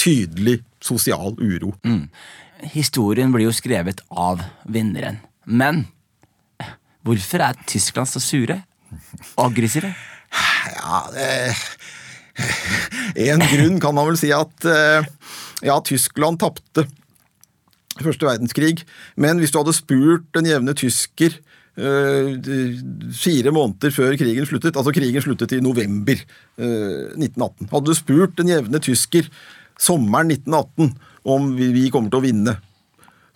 tydelig 0.00 0.60
sosial 0.82 1.36
uro. 1.38 1.74
Historien 2.72 3.32
blir 3.34 3.48
jo 3.48 3.54
skrevet 3.54 4.02
av 4.10 4.42
vinneren. 4.70 5.20
Men 5.44 5.86
hvorfor 7.06 7.44
er 7.44 7.58
Tyskland 7.68 8.10
så 8.10 8.22
sure? 8.22 8.62
Og 9.36 9.46
aggressive? 9.50 9.92
Ja, 10.72 11.02
eh, 11.16 11.64
En 13.28 13.42
grunn 13.44 13.78
kan 13.82 13.94
man 13.94 14.08
vel 14.08 14.18
si 14.20 14.30
at 14.32 14.66
eh, 14.68 15.04
ja, 15.66 15.76
Tyskland 15.84 16.40
tapte 16.40 16.86
første 18.00 18.24
verdenskrig, 18.24 18.80
men 19.20 19.40
hvis 19.40 19.52
du 19.52 19.58
hadde 19.60 19.74
spurt 19.76 20.24
den 20.32 20.48
jevne 20.48 20.72
tysker 20.78 21.34
eh, 21.76 22.30
fire 23.20 23.52
måneder 23.52 23.92
før 23.94 24.16
krigen 24.16 24.48
sluttet, 24.48 24.78
altså 24.80 24.94
krigen 24.96 25.24
sluttet 25.24 25.52
i 25.52 25.60
november 25.62 26.16
eh, 26.16 27.12
1918, 27.20 27.68
hadde 27.74 27.90
du 27.90 27.98
spurt 27.98 28.38
den 28.40 28.52
jevne 28.54 28.80
tysker 28.82 29.28
sommeren 29.80 30.32
1918 30.32 30.94
om 31.32 31.52
vi 31.58 31.88
kommer 31.92 32.10
til 32.10 32.22
å 32.22 32.24
vinne, 32.24 32.56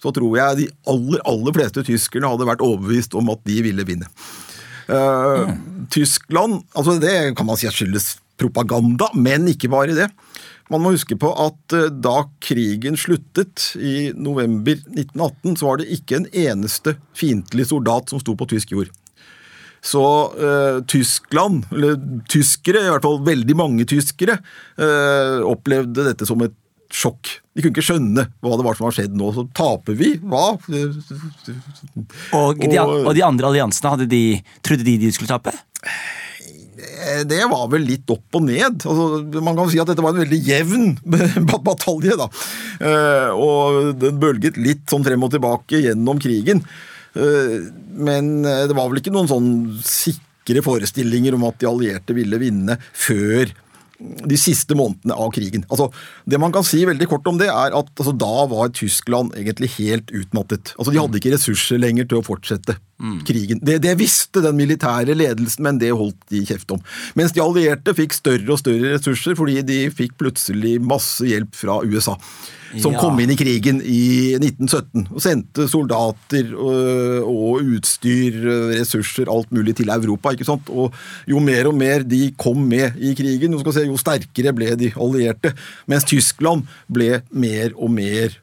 så 0.07 0.15
tror 0.15 0.37
jeg 0.39 0.59
de 0.61 0.67
aller, 0.93 1.23
aller 1.27 1.57
fleste 1.57 1.83
tyskerne 1.87 2.31
hadde 2.31 2.47
vært 2.47 2.63
overbevist 2.63 3.17
om 3.19 3.33
at 3.35 3.43
de 3.49 3.59
ville 3.67 3.87
vinne. 3.89 4.07
Eh, 4.87 5.49
Tyskland 5.91 6.61
altså 6.79 7.01
Det 7.03 7.35
kan 7.35 7.49
man 7.49 7.59
si 7.59 7.67
skyldes 7.67 8.21
propaganda, 8.39 9.09
men 9.19 9.49
ikke 9.51 9.71
bare 9.73 9.97
det. 9.97 10.07
Man 10.71 10.83
må 10.83 10.93
huske 10.95 11.17
på 11.19 11.31
at 11.43 11.75
eh, 11.75 11.89
da 11.91 12.21
krigen 12.43 12.99
sluttet 12.99 13.73
i 13.79 14.13
november 14.15 14.79
1918, 14.93 15.57
så 15.59 15.69
var 15.69 15.81
det 15.81 15.91
ikke 15.97 16.21
en 16.21 16.31
eneste 16.31 16.97
fiendtlig 17.17 17.69
soldat 17.71 18.13
som 18.13 18.23
sto 18.23 18.37
på 18.39 18.49
tysk 18.51 18.77
jord. 18.77 18.93
Så 19.87 20.03
eh, 20.35 20.81
Tyskland, 20.91 21.67
eller 21.71 21.99
tyskere, 22.31 22.83
i 22.83 22.91
hvert 22.91 23.07
fall 23.07 23.21
veldig 23.27 23.59
mange 23.59 23.87
tyskere, 23.89 24.41
eh, 24.79 25.43
opplevde 25.47 26.09
dette 26.09 26.27
som 26.27 26.43
et 26.43 26.55
sjokk. 26.93 27.31
De 27.57 27.63
kunne 27.65 27.73
ikke 27.75 27.85
skjønne 27.89 28.27
hva 28.45 28.57
det 28.59 28.67
var 28.67 28.77
som 28.79 28.87
har 28.89 28.95
skjedd 28.97 29.15
nå. 29.17 29.31
Så 29.35 29.47
taper 29.57 29.97
vi? 29.99 30.13
Hva? 30.23 30.45
Og 32.37 32.61
de, 32.61 32.79
og 32.83 33.13
de 33.17 33.25
andre 33.27 33.49
alliansene, 33.51 33.93
hadde 33.95 34.09
de, 34.11 34.23
trodde 34.67 34.87
de 34.87 34.97
de 35.07 35.11
skulle 35.15 35.31
tape? 35.33 35.55
Det 37.27 37.39
var 37.49 37.69
vel 37.73 37.87
litt 37.89 38.09
opp 38.13 38.37
og 38.37 38.45
ned. 38.49 38.83
Altså, 38.85 39.41
man 39.45 39.57
kan 39.57 39.71
si 39.73 39.79
at 39.81 39.89
dette 39.89 40.03
var 40.05 40.13
en 40.15 40.23
veldig 40.25 40.41
jevn 40.45 40.91
batalje. 41.71 42.17
da. 42.19 42.27
Eh, 42.81 43.31
Og 43.33 43.95
den 44.03 44.19
bølget 44.23 44.59
litt 44.61 44.85
sånn 44.91 45.05
frem 45.07 45.25
og 45.25 45.33
tilbake 45.35 45.81
gjennom 45.87 46.21
krigen. 46.23 46.61
Eh, 47.17 47.57
Men 47.97 48.45
eh, 48.45 48.67
det 48.69 48.77
var 48.77 48.91
vel 48.93 49.01
ikke 49.01 49.15
noen 49.15 49.31
sånn 49.31 49.49
sikre 49.87 50.63
forestillinger 50.67 51.35
om 51.39 51.47
at 51.49 51.57
de 51.63 51.71
allierte 51.71 52.15
ville 52.17 52.39
vinne 52.43 52.77
før 52.93 53.49
de 53.99 54.39
siste 54.41 54.77
månedene 54.77 55.17
av 55.17 55.31
krigen. 55.35 55.65
Altså, 55.73 55.89
det 56.29 56.41
man 56.41 56.53
kan 56.55 56.67
si 56.67 56.83
veldig 56.89 57.09
kort 57.11 57.29
om 57.31 57.39
det, 57.41 57.49
er 57.53 57.77
at 57.77 57.93
altså, 57.97 58.13
da 58.13 58.47
var 58.51 58.75
Tyskland 58.77 59.37
egentlig 59.39 59.73
helt 59.79 60.13
utmattet. 60.13 60.75
Altså, 60.77 60.93
De 60.93 61.01
hadde 61.01 61.21
ikke 61.21 61.35
ressurser 61.37 61.81
lenger 61.81 62.09
til 62.11 62.21
å 62.21 62.27
fortsette 62.27 62.77
krigen. 63.29 63.61
Det, 63.63 63.79
det 63.85 63.95
visste 64.01 64.41
den 64.45 64.57
militære 64.57 65.15
ledelsen, 65.17 65.63
men 65.67 65.79
det 65.79 65.93
holdt 65.93 66.19
de 66.33 66.45
kjeft 66.49 66.71
om. 66.73 66.81
Mens 67.19 67.35
de 67.37 67.43
allierte 67.45 67.95
fikk 67.97 68.17
større 68.17 68.55
og 68.55 68.61
større 68.63 68.95
ressurser 68.97 69.37
fordi 69.39 69.61
de 69.67 69.81
fikk 69.93 70.17
plutselig 70.21 70.79
masse 70.81 71.25
hjelp 71.27 71.55
fra 71.55 71.81
USA. 71.85 72.17
Som 72.83 72.97
Ja. 72.97 72.99
kom 73.01 73.21
inn 73.23 73.31
i 73.31 73.37
krigen 73.39 73.79
i 73.81 74.35
1917 74.41 75.07
og 75.15 75.21
sendte 75.23 75.69
soldater 75.71 76.49
og, 76.57 77.29
og 77.31 77.61
utstyr, 77.77 78.41
ressurser, 78.75 79.31
alt 79.31 79.53
mulig 79.55 79.77
til 79.79 79.89
Europa. 79.89 80.33
ikke 80.35 80.49
sant? 80.49 80.69
Og 80.69 80.93
jo 81.31 81.39
mer 81.41 81.69
og 81.71 81.77
mer 81.79 82.03
de 82.03 82.33
kom 82.37 82.59
med 82.69 82.99
i 82.99 83.15
krigen, 83.15 83.55
se, 83.73 83.87
jo 83.87 83.97
sterkere 83.97 84.53
ble 84.57 84.75
de 84.77 84.91
allierte. 84.97 85.55
Mens 85.87 86.05
Tyskland 86.05 86.67
ble 86.91 87.23
mer 87.31 87.71
og 87.77 87.91
mer 87.91 88.35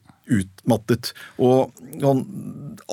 utmattet. 0.64 1.12
Og 1.44 1.72
sånn, 2.00 2.24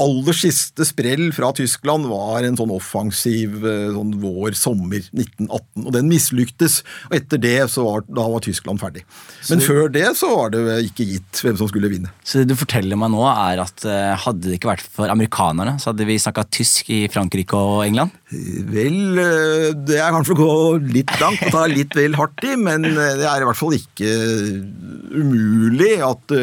aller 0.00 0.36
siste 0.36 0.84
sprell 0.86 1.30
fra 1.34 1.50
Tyskland 1.56 2.06
var 2.10 2.44
en 2.44 2.56
sånn 2.58 2.72
offensiv 2.74 3.64
eh, 3.66 3.90
sånn 3.94 4.14
vår-sommer 4.22 5.02
1918. 5.12 5.86
Og 5.86 5.92
den 5.94 6.10
mislyktes. 6.10 6.80
Og 7.10 7.16
etter 7.18 7.40
det 7.42 7.56
så 7.72 7.84
var, 7.86 8.04
da 8.08 8.26
var 8.30 8.44
Tyskland 8.44 8.80
ferdig. 8.82 9.04
Men 9.48 9.64
før 9.64 9.90
det 9.92 10.06
så 10.18 10.30
var 10.34 10.54
det 10.54 10.80
ikke 10.88 11.06
gitt 11.08 11.42
hvem 11.44 11.58
som 11.58 11.70
skulle 11.70 11.90
vinne. 11.92 12.12
Så 12.24 12.42
det 12.42 12.50
du 12.50 12.58
forteller 12.58 12.98
meg 13.00 13.12
nå, 13.14 13.24
er 13.30 13.62
at 13.64 13.86
eh, 13.88 14.14
hadde 14.26 14.48
det 14.48 14.58
ikke 14.60 14.72
vært 14.72 14.86
for 14.86 15.12
amerikanerne, 15.12 15.78
så 15.80 15.92
hadde 15.92 16.08
vi 16.08 16.18
snakka 16.20 16.46
tysk 16.50 16.90
i 16.92 17.02
Frankrike 17.12 17.58
og 17.58 17.84
England? 17.86 18.14
Vel, 18.30 19.00
eh, 19.20 19.70
det 19.74 20.00
er 20.00 20.14
kanskje 20.14 20.36
å 20.36 20.40
gå 20.40 20.52
litt 20.90 21.14
langt 21.22 21.42
og 21.48 21.54
ta 21.54 21.66
litt 21.70 21.96
vel 21.98 22.18
hardt 22.18 22.46
i, 22.46 22.56
men 22.60 22.86
det 22.86 23.26
er 23.26 23.42
i 23.42 23.48
hvert 23.48 23.58
fall 23.58 23.76
ikke 23.76 24.10
umulig 25.10 25.96
at 26.04 26.34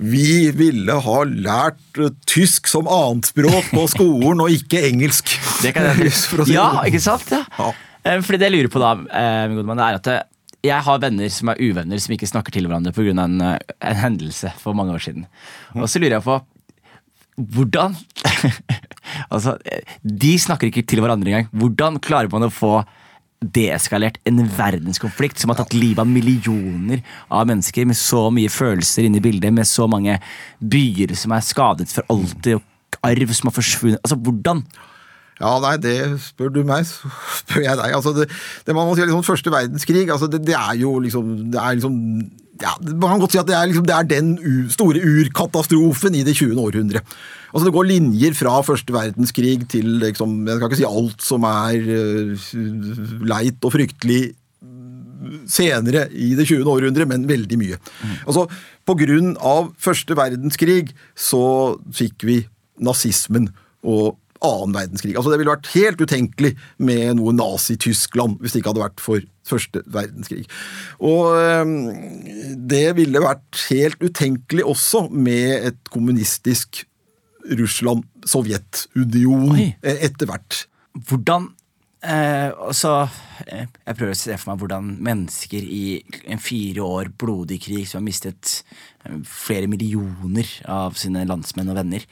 vi 0.00 0.48
ville 0.56 0.94
ha 1.04 1.18
lært 1.28 2.00
eh, 2.00 2.12
tysk 2.30 2.68
som 2.70 2.88
annetspråk 2.88 3.70
på 3.74 3.84
skolen, 3.92 4.40
og 4.40 4.52
ikke 4.54 4.80
engelsk. 4.88 5.32
Det 5.60 5.74
kan 5.76 5.90
jeg 5.90 6.12
si 6.16 6.38
Ja, 6.56 6.70
sånn. 6.72 6.86
ikke 6.88 7.02
sant? 7.04 7.32
Ja. 7.34 7.42
Ja. 7.60 7.70
Eh, 8.08 8.20
Fordi 8.24 8.40
det 8.40 8.48
jeg 8.48 8.56
lurer 8.56 8.72
på 8.72 8.80
da, 8.82 8.94
eh, 8.96 9.42
min 9.50 9.60
gode 9.60 9.68
mann, 9.72 9.82
er 9.84 9.98
at 10.00 10.10
jeg 10.60 10.84
har 10.84 10.98
venner 11.00 11.28
som 11.32 11.48
er 11.52 11.60
uvenner, 11.60 12.00
som 12.00 12.12
ikke 12.16 12.28
snakker 12.28 12.52
til 12.52 12.66
hverandre 12.68 12.92
pga. 12.96 13.12
En, 13.16 13.36
en 13.40 14.00
hendelse 14.00 14.50
for 14.60 14.76
mange 14.76 14.92
år 14.96 15.04
siden. 15.04 15.28
Og 15.76 15.86
så 15.88 16.00
lurer 16.00 16.18
jeg 16.18 16.26
på 16.26 16.40
hvordan 17.40 17.94
Altså, 19.32 19.56
de 20.04 20.32
snakker 20.38 20.68
ikke 20.68 20.84
til 20.86 21.00
hverandre 21.02 21.30
engang. 21.32 21.46
Hvordan 21.56 21.96
klarer 22.04 22.28
man 22.32 22.44
å 22.46 22.50
få 22.52 22.74
deeskalert 23.40 24.18
en 24.28 24.42
verdenskonflikt 24.56 25.40
som 25.40 25.52
har 25.52 25.60
tatt 25.62 25.76
livet 25.76 26.02
av 26.02 26.08
millioner 26.08 27.00
av 27.32 27.48
mennesker, 27.48 27.88
med 27.88 27.96
så 27.96 28.26
mye 28.34 28.52
følelser 28.52 29.08
inne 29.08 29.20
i 29.20 29.24
bildet, 29.24 29.52
med 29.54 29.68
så 29.68 29.88
mange 29.90 30.18
byer 30.60 31.16
som 31.16 31.32
er 31.32 31.46
skadet 31.46 31.88
for 31.92 32.04
alltid, 32.12 32.60
og 32.60 33.02
arv 33.06 33.32
som 33.36 33.48
har 33.48 33.56
forsvunnet 33.56 34.02
Altså, 34.04 34.18
hvordan? 34.20 34.64
Ja, 35.40 35.54
nei, 35.62 35.76
det 35.80 35.96
spør 36.20 36.52
du 36.52 36.60
meg, 36.68 36.84
så 36.84 37.08
spør 37.38 37.64
jeg 37.64 37.78
deg. 37.80 37.94
Altså, 37.96 38.12
det, 38.12 38.28
det 38.66 38.76
man 38.76 38.88
må 38.88 38.94
si 38.96 39.04
er 39.04 39.08
liksom 39.08 39.24
Første 39.24 39.52
verdenskrig, 39.54 40.04
altså 40.12 40.28
det, 40.28 40.42
det 40.44 40.56
er 40.58 40.76
jo 40.82 40.98
liksom 41.00 41.30
Det 41.54 41.60
er 41.62 41.78
liksom 41.78 41.96
ja, 42.60 42.72
Man 42.80 43.14
kan 43.14 43.22
godt 43.22 43.34
si 43.34 43.40
at 43.40 43.48
det 43.48 43.56
er, 43.56 43.68
liksom, 43.70 43.86
det 43.88 43.96
er 43.96 44.08
den 44.10 44.32
store 44.72 45.00
urkatastrofen 45.00 46.16
i 46.18 46.24
det 46.26 46.36
20. 46.36 46.58
århundre. 46.60 47.02
Altså 47.50 47.66
Det 47.66 47.74
går 47.74 47.88
linjer 47.88 48.36
fra 48.38 48.60
første 48.62 48.94
verdenskrig 48.94 49.68
til 49.72 49.96
liksom, 50.04 50.46
Jeg 50.46 50.58
skal 50.58 50.70
ikke 50.70 50.80
si 50.82 50.90
alt 50.90 51.24
som 51.24 51.46
er 51.48 51.88
uh, 51.88 53.24
leit 53.32 53.66
og 53.66 53.74
fryktelig 53.74 54.22
senere 55.50 56.06
i 56.12 56.32
det 56.38 56.46
20. 56.48 56.64
århundre, 56.68 57.06
men 57.08 57.28
veldig 57.28 57.58
mye. 57.60 57.78
Altså, 58.26 58.46
På 58.88 58.96
grunn 58.98 59.36
av 59.36 59.70
første 59.78 60.16
verdenskrig 60.18 60.94
så 61.14 61.76
fikk 61.94 62.24
vi 62.26 62.38
nazismen 62.80 63.50
og 63.86 64.16
annen 64.46 64.76
verdenskrig. 64.76 65.16
Altså 65.16 65.30
Det 65.32 65.40
ville 65.40 65.54
vært 65.54 65.72
helt 65.74 66.00
utenkelig 66.00 66.52
med 66.78 67.16
noe 67.18 67.34
Nazi-Tyskland 67.36 68.38
hvis 68.40 68.54
det 68.54 68.62
ikke 68.62 68.72
hadde 68.72 68.86
vært 68.86 69.04
for 69.04 69.18
første 69.50 69.82
verdenskrig. 69.90 70.44
Og 71.02 71.20
det 72.70 72.86
ville 72.98 73.24
vært 73.24 73.64
helt 73.70 74.00
utenkelig 74.04 74.64
også 74.68 75.08
med 75.10 75.72
et 75.72 75.80
kommunistisk 75.92 76.84
Russland-Sovjetunionen 77.48 79.72
etter 79.82 80.26
hvert. 80.28 80.66
Hvordan 81.08 81.48
eh, 82.04 82.50
altså, 82.50 83.08
eh, 83.46 83.66
Jeg 83.86 83.96
prøver 83.96 84.12
å 84.14 84.18
se 84.18 84.36
for 84.38 84.50
meg 84.50 84.58
hvordan 84.62 84.96
mennesker 85.06 85.62
i 85.62 86.02
en 86.30 86.38
fire 86.42 86.80
år 86.84 87.04
blodig 87.20 87.60
krig 87.64 87.88
som 87.88 87.98
har 88.00 88.08
mistet 88.08 88.64
eh, 89.04 89.18
flere 89.24 89.66
millioner 89.70 90.46
av 90.70 90.94
sine 91.00 91.20
landsmenn 91.28 91.70
og 91.72 91.76
venner 91.80 92.02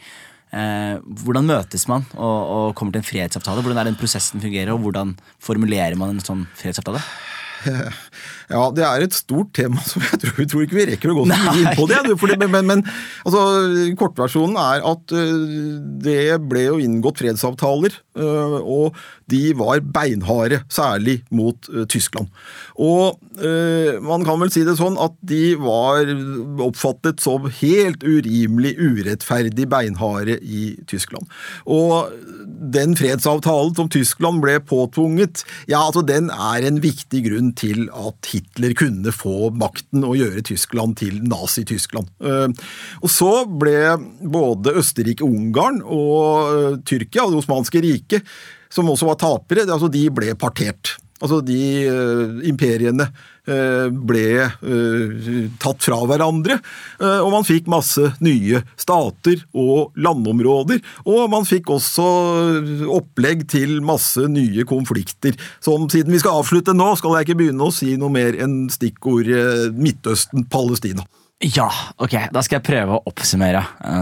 Hvordan 0.51 1.49
møtes 1.49 1.85
man 1.91 2.07
og, 2.17 2.39
og 2.49 2.69
kommer 2.79 2.95
til 2.95 3.03
en 3.03 3.09
fredsavtale? 3.09 3.61
Hvordan 3.65 3.83
er 3.83 3.91
den 3.91 3.99
prosessen 4.01 4.41
fungerer, 4.41 4.73
og 4.73 4.81
hvordan 4.85 5.13
formulerer 5.45 5.99
man 6.01 6.15
en 6.15 6.25
sånn 6.25 6.47
fredsavtale? 6.57 7.03
Ja, 8.49 8.63
det 8.73 8.85
er 8.87 9.03
et 9.05 9.17
stort 9.17 9.51
tema 9.57 9.83
som 9.85 10.01
jeg 10.01 10.21
tror, 10.23 10.39
jeg 10.41 10.49
tror 10.49 10.65
ikke 10.65 10.79
vi 10.79 10.87
rekker 10.89 11.13
å 11.13 11.17
gå 11.19 11.25
så 11.29 11.37
mye 11.37 11.61
inn 11.61 11.67
på 11.77 11.85
det. 11.91 11.99
det 12.41 12.49
men, 12.49 12.71
men, 12.71 12.83
altså, 13.29 13.43
kortversjonen 14.01 14.57
er 14.63 14.87
at 14.89 15.13
øh, 15.13 15.59
det 16.05 16.23
ble 16.49 16.65
jo 16.65 16.79
inngått 16.81 17.21
fredsavtaler, 17.21 17.99
øh, 18.17 18.57
og 18.63 18.97
de 19.29 19.43
var 19.59 19.85
beinharde, 19.85 20.63
særlig 20.73 21.19
mot 21.29 21.69
Tyskland. 21.93 22.33
Og 22.81 23.21
man 24.03 24.25
kan 24.27 24.41
vel 24.41 24.51
si 24.53 24.65
det 24.67 24.77
sånn 24.79 24.97
at 25.01 25.15
de 25.27 25.55
var 25.61 26.09
oppfattet 26.65 27.23
som 27.23 27.47
helt 27.61 28.03
urimelig 28.03 28.75
urettferdig 28.79 29.69
beinharde 29.71 30.39
i 30.43 30.73
Tyskland. 30.91 31.29
Og 31.71 32.11
den 32.59 32.97
fredsavtalen 32.99 33.75
som 33.77 33.91
Tyskland 33.93 34.43
ble 34.43 34.59
påtvunget, 34.65 35.45
ja, 35.71 35.85
altså 35.85 36.03
den 36.07 36.31
er 36.35 36.67
en 36.67 36.81
viktig 36.83 37.23
grunn 37.29 37.53
til 37.59 37.87
at 37.95 38.31
Hitler 38.33 38.75
kunne 38.79 39.15
få 39.15 39.51
makten 39.55 40.07
og 40.07 40.19
gjøre 40.19 40.45
Tyskland 40.49 40.99
til 41.01 41.21
Nazi-Tyskland. 41.29 42.11
Eh, 42.21 42.49
Og 43.03 43.11
så 43.13 43.33
ble 43.49 43.97
både 44.23 44.75
Østerrike-Ungarn 44.81 45.83
og 45.85 46.55
eh, 46.55 46.79
Tyrkia, 46.89 47.29
det 47.29 47.43
osmanske 47.43 47.83
riket, 47.85 48.33
som 48.73 48.89
også 48.91 49.09
var 49.09 49.21
tapere, 49.21 49.67
altså 49.69 49.89
de 49.93 50.05
ble 50.13 50.35
partert. 50.39 50.97
Altså 51.19 51.41
de 51.43 51.59
eh, 51.91 52.37
imperiene 52.47 53.09
eh, 53.49 53.89
ble 53.91 54.25
eh, 54.45 55.49
tatt 55.59 55.83
fra 55.83 55.99
hverandre, 56.07 56.61
eh, 57.01 57.19
og 57.25 57.33
man 57.35 57.47
fikk 57.47 57.67
masse 57.73 58.13
nye 58.23 58.61
stater 58.79 59.43
og 59.59 59.99
landområder. 59.99 60.79
Og 61.11 61.27
man 61.33 61.49
fikk 61.49 61.73
også 61.75 62.07
eh, 62.55 62.85
opplegg 62.95 63.49
til 63.51 63.81
masse 63.83 64.29
nye 64.31 64.67
konflikter. 64.69 65.35
Som 65.65 65.89
siden 65.91 66.15
vi 66.15 66.23
skal 66.23 66.39
avslutte 66.39 66.77
nå, 66.77 66.93
skal 67.01 67.19
jeg 67.19 67.29
ikke 67.29 67.41
begynne 67.43 67.67
å 67.67 67.75
si 67.75 67.97
noe 67.99 68.15
mer 68.15 68.39
enn 68.39 68.69
stikkord 68.71 69.33
eh, 69.35 69.67
Midtøsten-Palestina. 69.75 71.03
Ja, 71.43 71.69
ok, 72.03 72.15
da 72.35 72.43
skal 72.43 72.59
jeg 72.59 72.67
prøve 72.67 72.97
å 72.97 73.05
oppsummere 73.11 73.61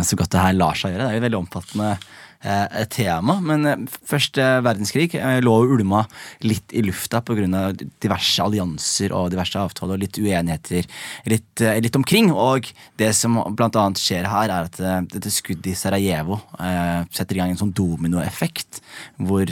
så 0.08 0.16
godt 0.16 0.32
det 0.32 0.40
her 0.40 0.54
lar 0.56 0.76
seg 0.76 0.94
gjøre. 0.94 1.04
Det 1.04 1.10
er 1.10 1.18
jo 1.18 1.24
veldig 1.26 1.40
omfattende 1.42 1.90
eh, 2.40 2.84
tema. 2.92 3.38
Men 3.40 3.66
eh, 3.66 3.84
første 4.06 4.44
verdenskrig 4.64 5.14
eh, 5.18 5.38
lå 5.44 5.54
og 5.62 5.76
ulma 5.78 6.04
litt 6.44 6.74
i 6.76 6.84
lufta 6.86 7.22
pga. 7.24 7.72
diverse 8.02 8.42
allianser 8.42 9.14
og 9.16 9.30
diverse 9.34 9.58
avtaler 9.58 9.96
og 9.96 10.04
litt 10.04 10.18
uenigheter 10.18 10.86
litt, 11.26 11.64
litt 11.82 11.96
omkring. 11.96 12.32
Og 12.32 12.70
det 13.00 13.12
som 13.16 13.38
blant 13.56 13.76
annet 13.76 14.00
skjer 14.00 14.28
her, 14.30 14.50
er 14.50 14.70
at 14.70 14.80
dette 15.12 15.32
skuddet 15.32 15.72
i 15.72 15.76
Sarajevo 15.78 16.38
eh, 16.60 17.04
setter 17.14 17.36
i 17.36 17.40
gang 17.40 17.52
en 17.52 17.60
sånn 17.60 17.74
dominoeffekt, 17.76 18.80
hvor 19.16 19.50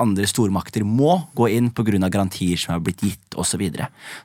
andre 0.00 0.26
stormakter 0.28 0.84
må 0.86 1.18
gå 1.38 1.48
inn 1.56 1.70
pga. 1.74 1.98
garantier 2.08 2.58
som 2.60 2.74
er 2.74 2.82
blitt 2.84 3.02
gitt, 3.02 3.36
osv. 3.38 3.62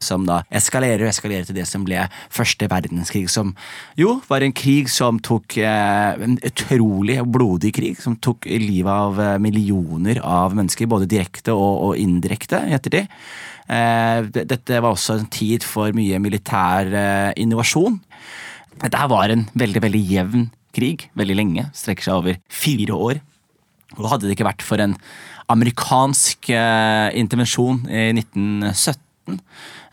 Som 0.04 0.26
da 0.28 0.42
eskalerer 0.52 1.06
og 1.06 1.12
eskalerer 1.12 1.48
til 1.48 1.58
det 1.58 1.68
som 1.70 1.86
ble 1.88 2.08
første 2.34 2.68
verdenskrig, 2.70 3.28
som 3.32 3.54
jo 4.00 4.18
var 4.28 4.44
en 4.44 4.56
krig 4.56 4.90
som 4.92 5.20
tok 5.20 5.58
eh, 5.58 6.18
En 6.28 6.38
utrolig 6.44 7.18
blodig 7.24 7.74
krig, 7.76 7.87
som 8.00 8.18
tok 8.20 8.48
livet 8.50 8.92
av 8.92 9.20
eh, 9.22 9.38
millioner 9.42 10.20
av 10.26 10.56
mennesker, 10.58 10.90
både 10.90 11.10
direkte 11.10 11.56
og, 11.56 11.84
og 11.88 12.02
indirekte 12.02 12.60
i 12.68 12.76
ettertid. 12.78 13.08
Eh, 13.68 14.28
dette 14.32 14.82
var 14.82 14.94
også 14.94 15.18
en 15.18 15.30
tid 15.32 15.66
for 15.68 15.96
mye 15.96 16.20
militær 16.24 16.92
eh, 16.92 17.32
innovasjon. 17.40 18.00
Dette 18.84 19.08
var 19.12 19.34
en 19.34 19.48
veldig, 19.58 19.84
veldig 19.88 20.04
jevn 20.12 20.46
krig, 20.78 21.08
veldig 21.18 21.38
lenge, 21.40 21.66
strekker 21.76 22.08
seg 22.08 22.20
over 22.20 22.38
fire 22.54 23.00
år. 23.10 23.24
Og 23.98 24.12
hadde 24.12 24.28
det 24.28 24.36
ikke 24.36 24.50
vært 24.50 24.66
for 24.66 24.84
en 24.84 24.98
amerikansk 25.48 26.50
intervensjon 27.16 27.86
i 27.88 28.10
1917, 28.12 29.40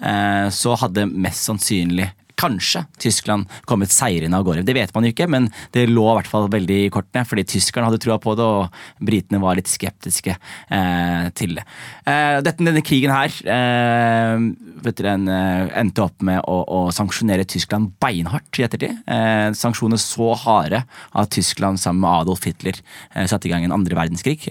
eh, 0.02 0.48
så 0.50 0.74
hadde 0.82 1.06
mest 1.10 1.46
sannsynlig 1.46 2.10
kanskje 2.40 2.84
Tyskland 3.00 3.50
kommet 3.68 3.92
seirende 3.94 4.38
av 4.38 4.44
gårde. 4.46 4.64
Det 4.66 4.74
vet 4.76 4.92
man 4.94 5.06
jo 5.06 5.12
ikke, 5.14 5.28
men 5.30 5.48
det 5.74 5.86
lå 5.90 6.04
i 6.10 6.16
hvert 6.18 6.30
fall 6.30 6.48
veldig 6.52 6.78
i 6.84 6.90
kortene, 6.92 7.24
fordi 7.28 7.46
tyskerne 7.54 7.88
hadde 7.88 8.00
trua 8.02 8.18
på 8.22 8.34
det, 8.38 8.44
og 8.44 9.04
britene 9.04 9.40
var 9.42 9.58
litt 9.58 9.70
skeptiske 9.70 10.34
eh, 10.34 11.30
til 11.38 11.56
det. 11.58 11.64
Eh, 12.10 12.40
dette, 12.44 12.64
denne 12.64 12.84
krigen 12.86 13.14
her 13.14 13.38
eh, 13.56 14.46
vet 14.84 15.00
dere, 15.00 15.16
en, 15.16 15.28
eh, 15.30 15.72
endte 15.80 16.04
opp 16.04 16.24
med 16.26 16.42
å, 16.42 16.60
å, 16.64 16.80
sanksjonere 16.94 17.46
Tyskland 17.48 17.94
beinhardt 18.02 18.60
i 18.60 18.66
ettertid. 18.66 19.02
Eh, 19.06 19.48
sanksjoner 19.56 20.00
så 20.00 20.32
harde 20.44 20.84
at 20.84 21.34
Tyskland 21.34 21.82
sammen 21.82 22.04
med 22.04 22.24
Adolf 22.24 22.46
Hitler 22.48 22.78
eh, 22.80 23.26
satte 23.30 23.48
i 23.48 23.54
gang 23.54 23.66
en 23.66 23.76
andre 23.78 23.98
verdenskrig. 23.98 24.48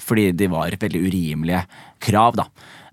fordi 0.00 0.30
de 0.32 0.46
var 0.48 0.74
veldig 0.80 1.00
urimelige 1.06 1.64
krav. 2.00 2.36
da. 2.36 2.46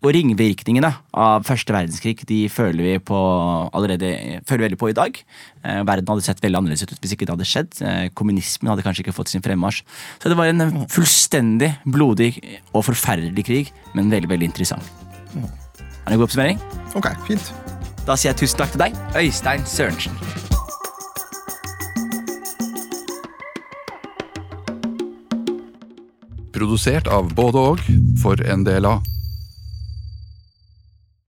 Og 0.06 0.14
ringvirkningene 0.14 0.92
av 1.18 1.46
første 1.48 1.74
verdenskrig 1.74 2.22
de 2.30 2.44
føler 2.54 2.86
vi 2.86 2.96
på 3.02 3.18
allerede 3.76 4.42
føler 4.48 4.68
veldig 4.68 4.80
på 4.82 4.92
i 4.92 4.98
dag. 4.98 5.18
Eh, 5.64 5.82
verden 5.88 6.12
hadde 6.12 6.26
sett 6.28 6.44
veldig 6.44 6.60
annerledes 6.62 6.86
ut 6.86 6.94
hvis 7.02 7.16
ikke 7.16 7.26
det 7.26 7.34
hadde 7.34 7.50
skjedd. 7.50 7.80
Eh, 7.82 8.04
kommunismen 8.18 8.70
hadde 8.72 8.86
kanskje 8.86 9.06
ikke 9.06 9.16
fått 9.18 9.34
sin 9.34 9.46
fremmarsj. 9.46 9.82
Så 10.22 10.30
det 10.30 10.38
var 10.38 10.52
en 10.52 10.86
fullstendig 10.94 11.74
blodig 11.86 12.36
og 12.74 12.86
forferdelig 12.86 13.48
krig, 13.48 13.74
men 13.98 14.14
veldig, 14.14 14.30
veldig 14.36 14.52
interessant. 14.52 14.94
Er 15.34 16.14
det 16.14 16.16
en 16.16 16.22
god 16.22 16.30
oppsummering? 16.30 16.62
Ok, 16.96 17.10
fint. 17.28 17.52
Da 18.08 18.16
sier 18.16 18.32
jeg 18.32 18.44
tusen 18.46 18.62
takk 18.62 18.76
til 18.76 18.86
deg, 18.86 19.02
Øystein 19.18 19.66
Sørensen. 19.68 20.14
Produsert 26.56 27.10
av 27.12 27.34
både 27.38 27.62
og 27.74 27.86
for 28.22 28.40
en 28.50 28.64
del 28.66 28.88
av 28.90 29.17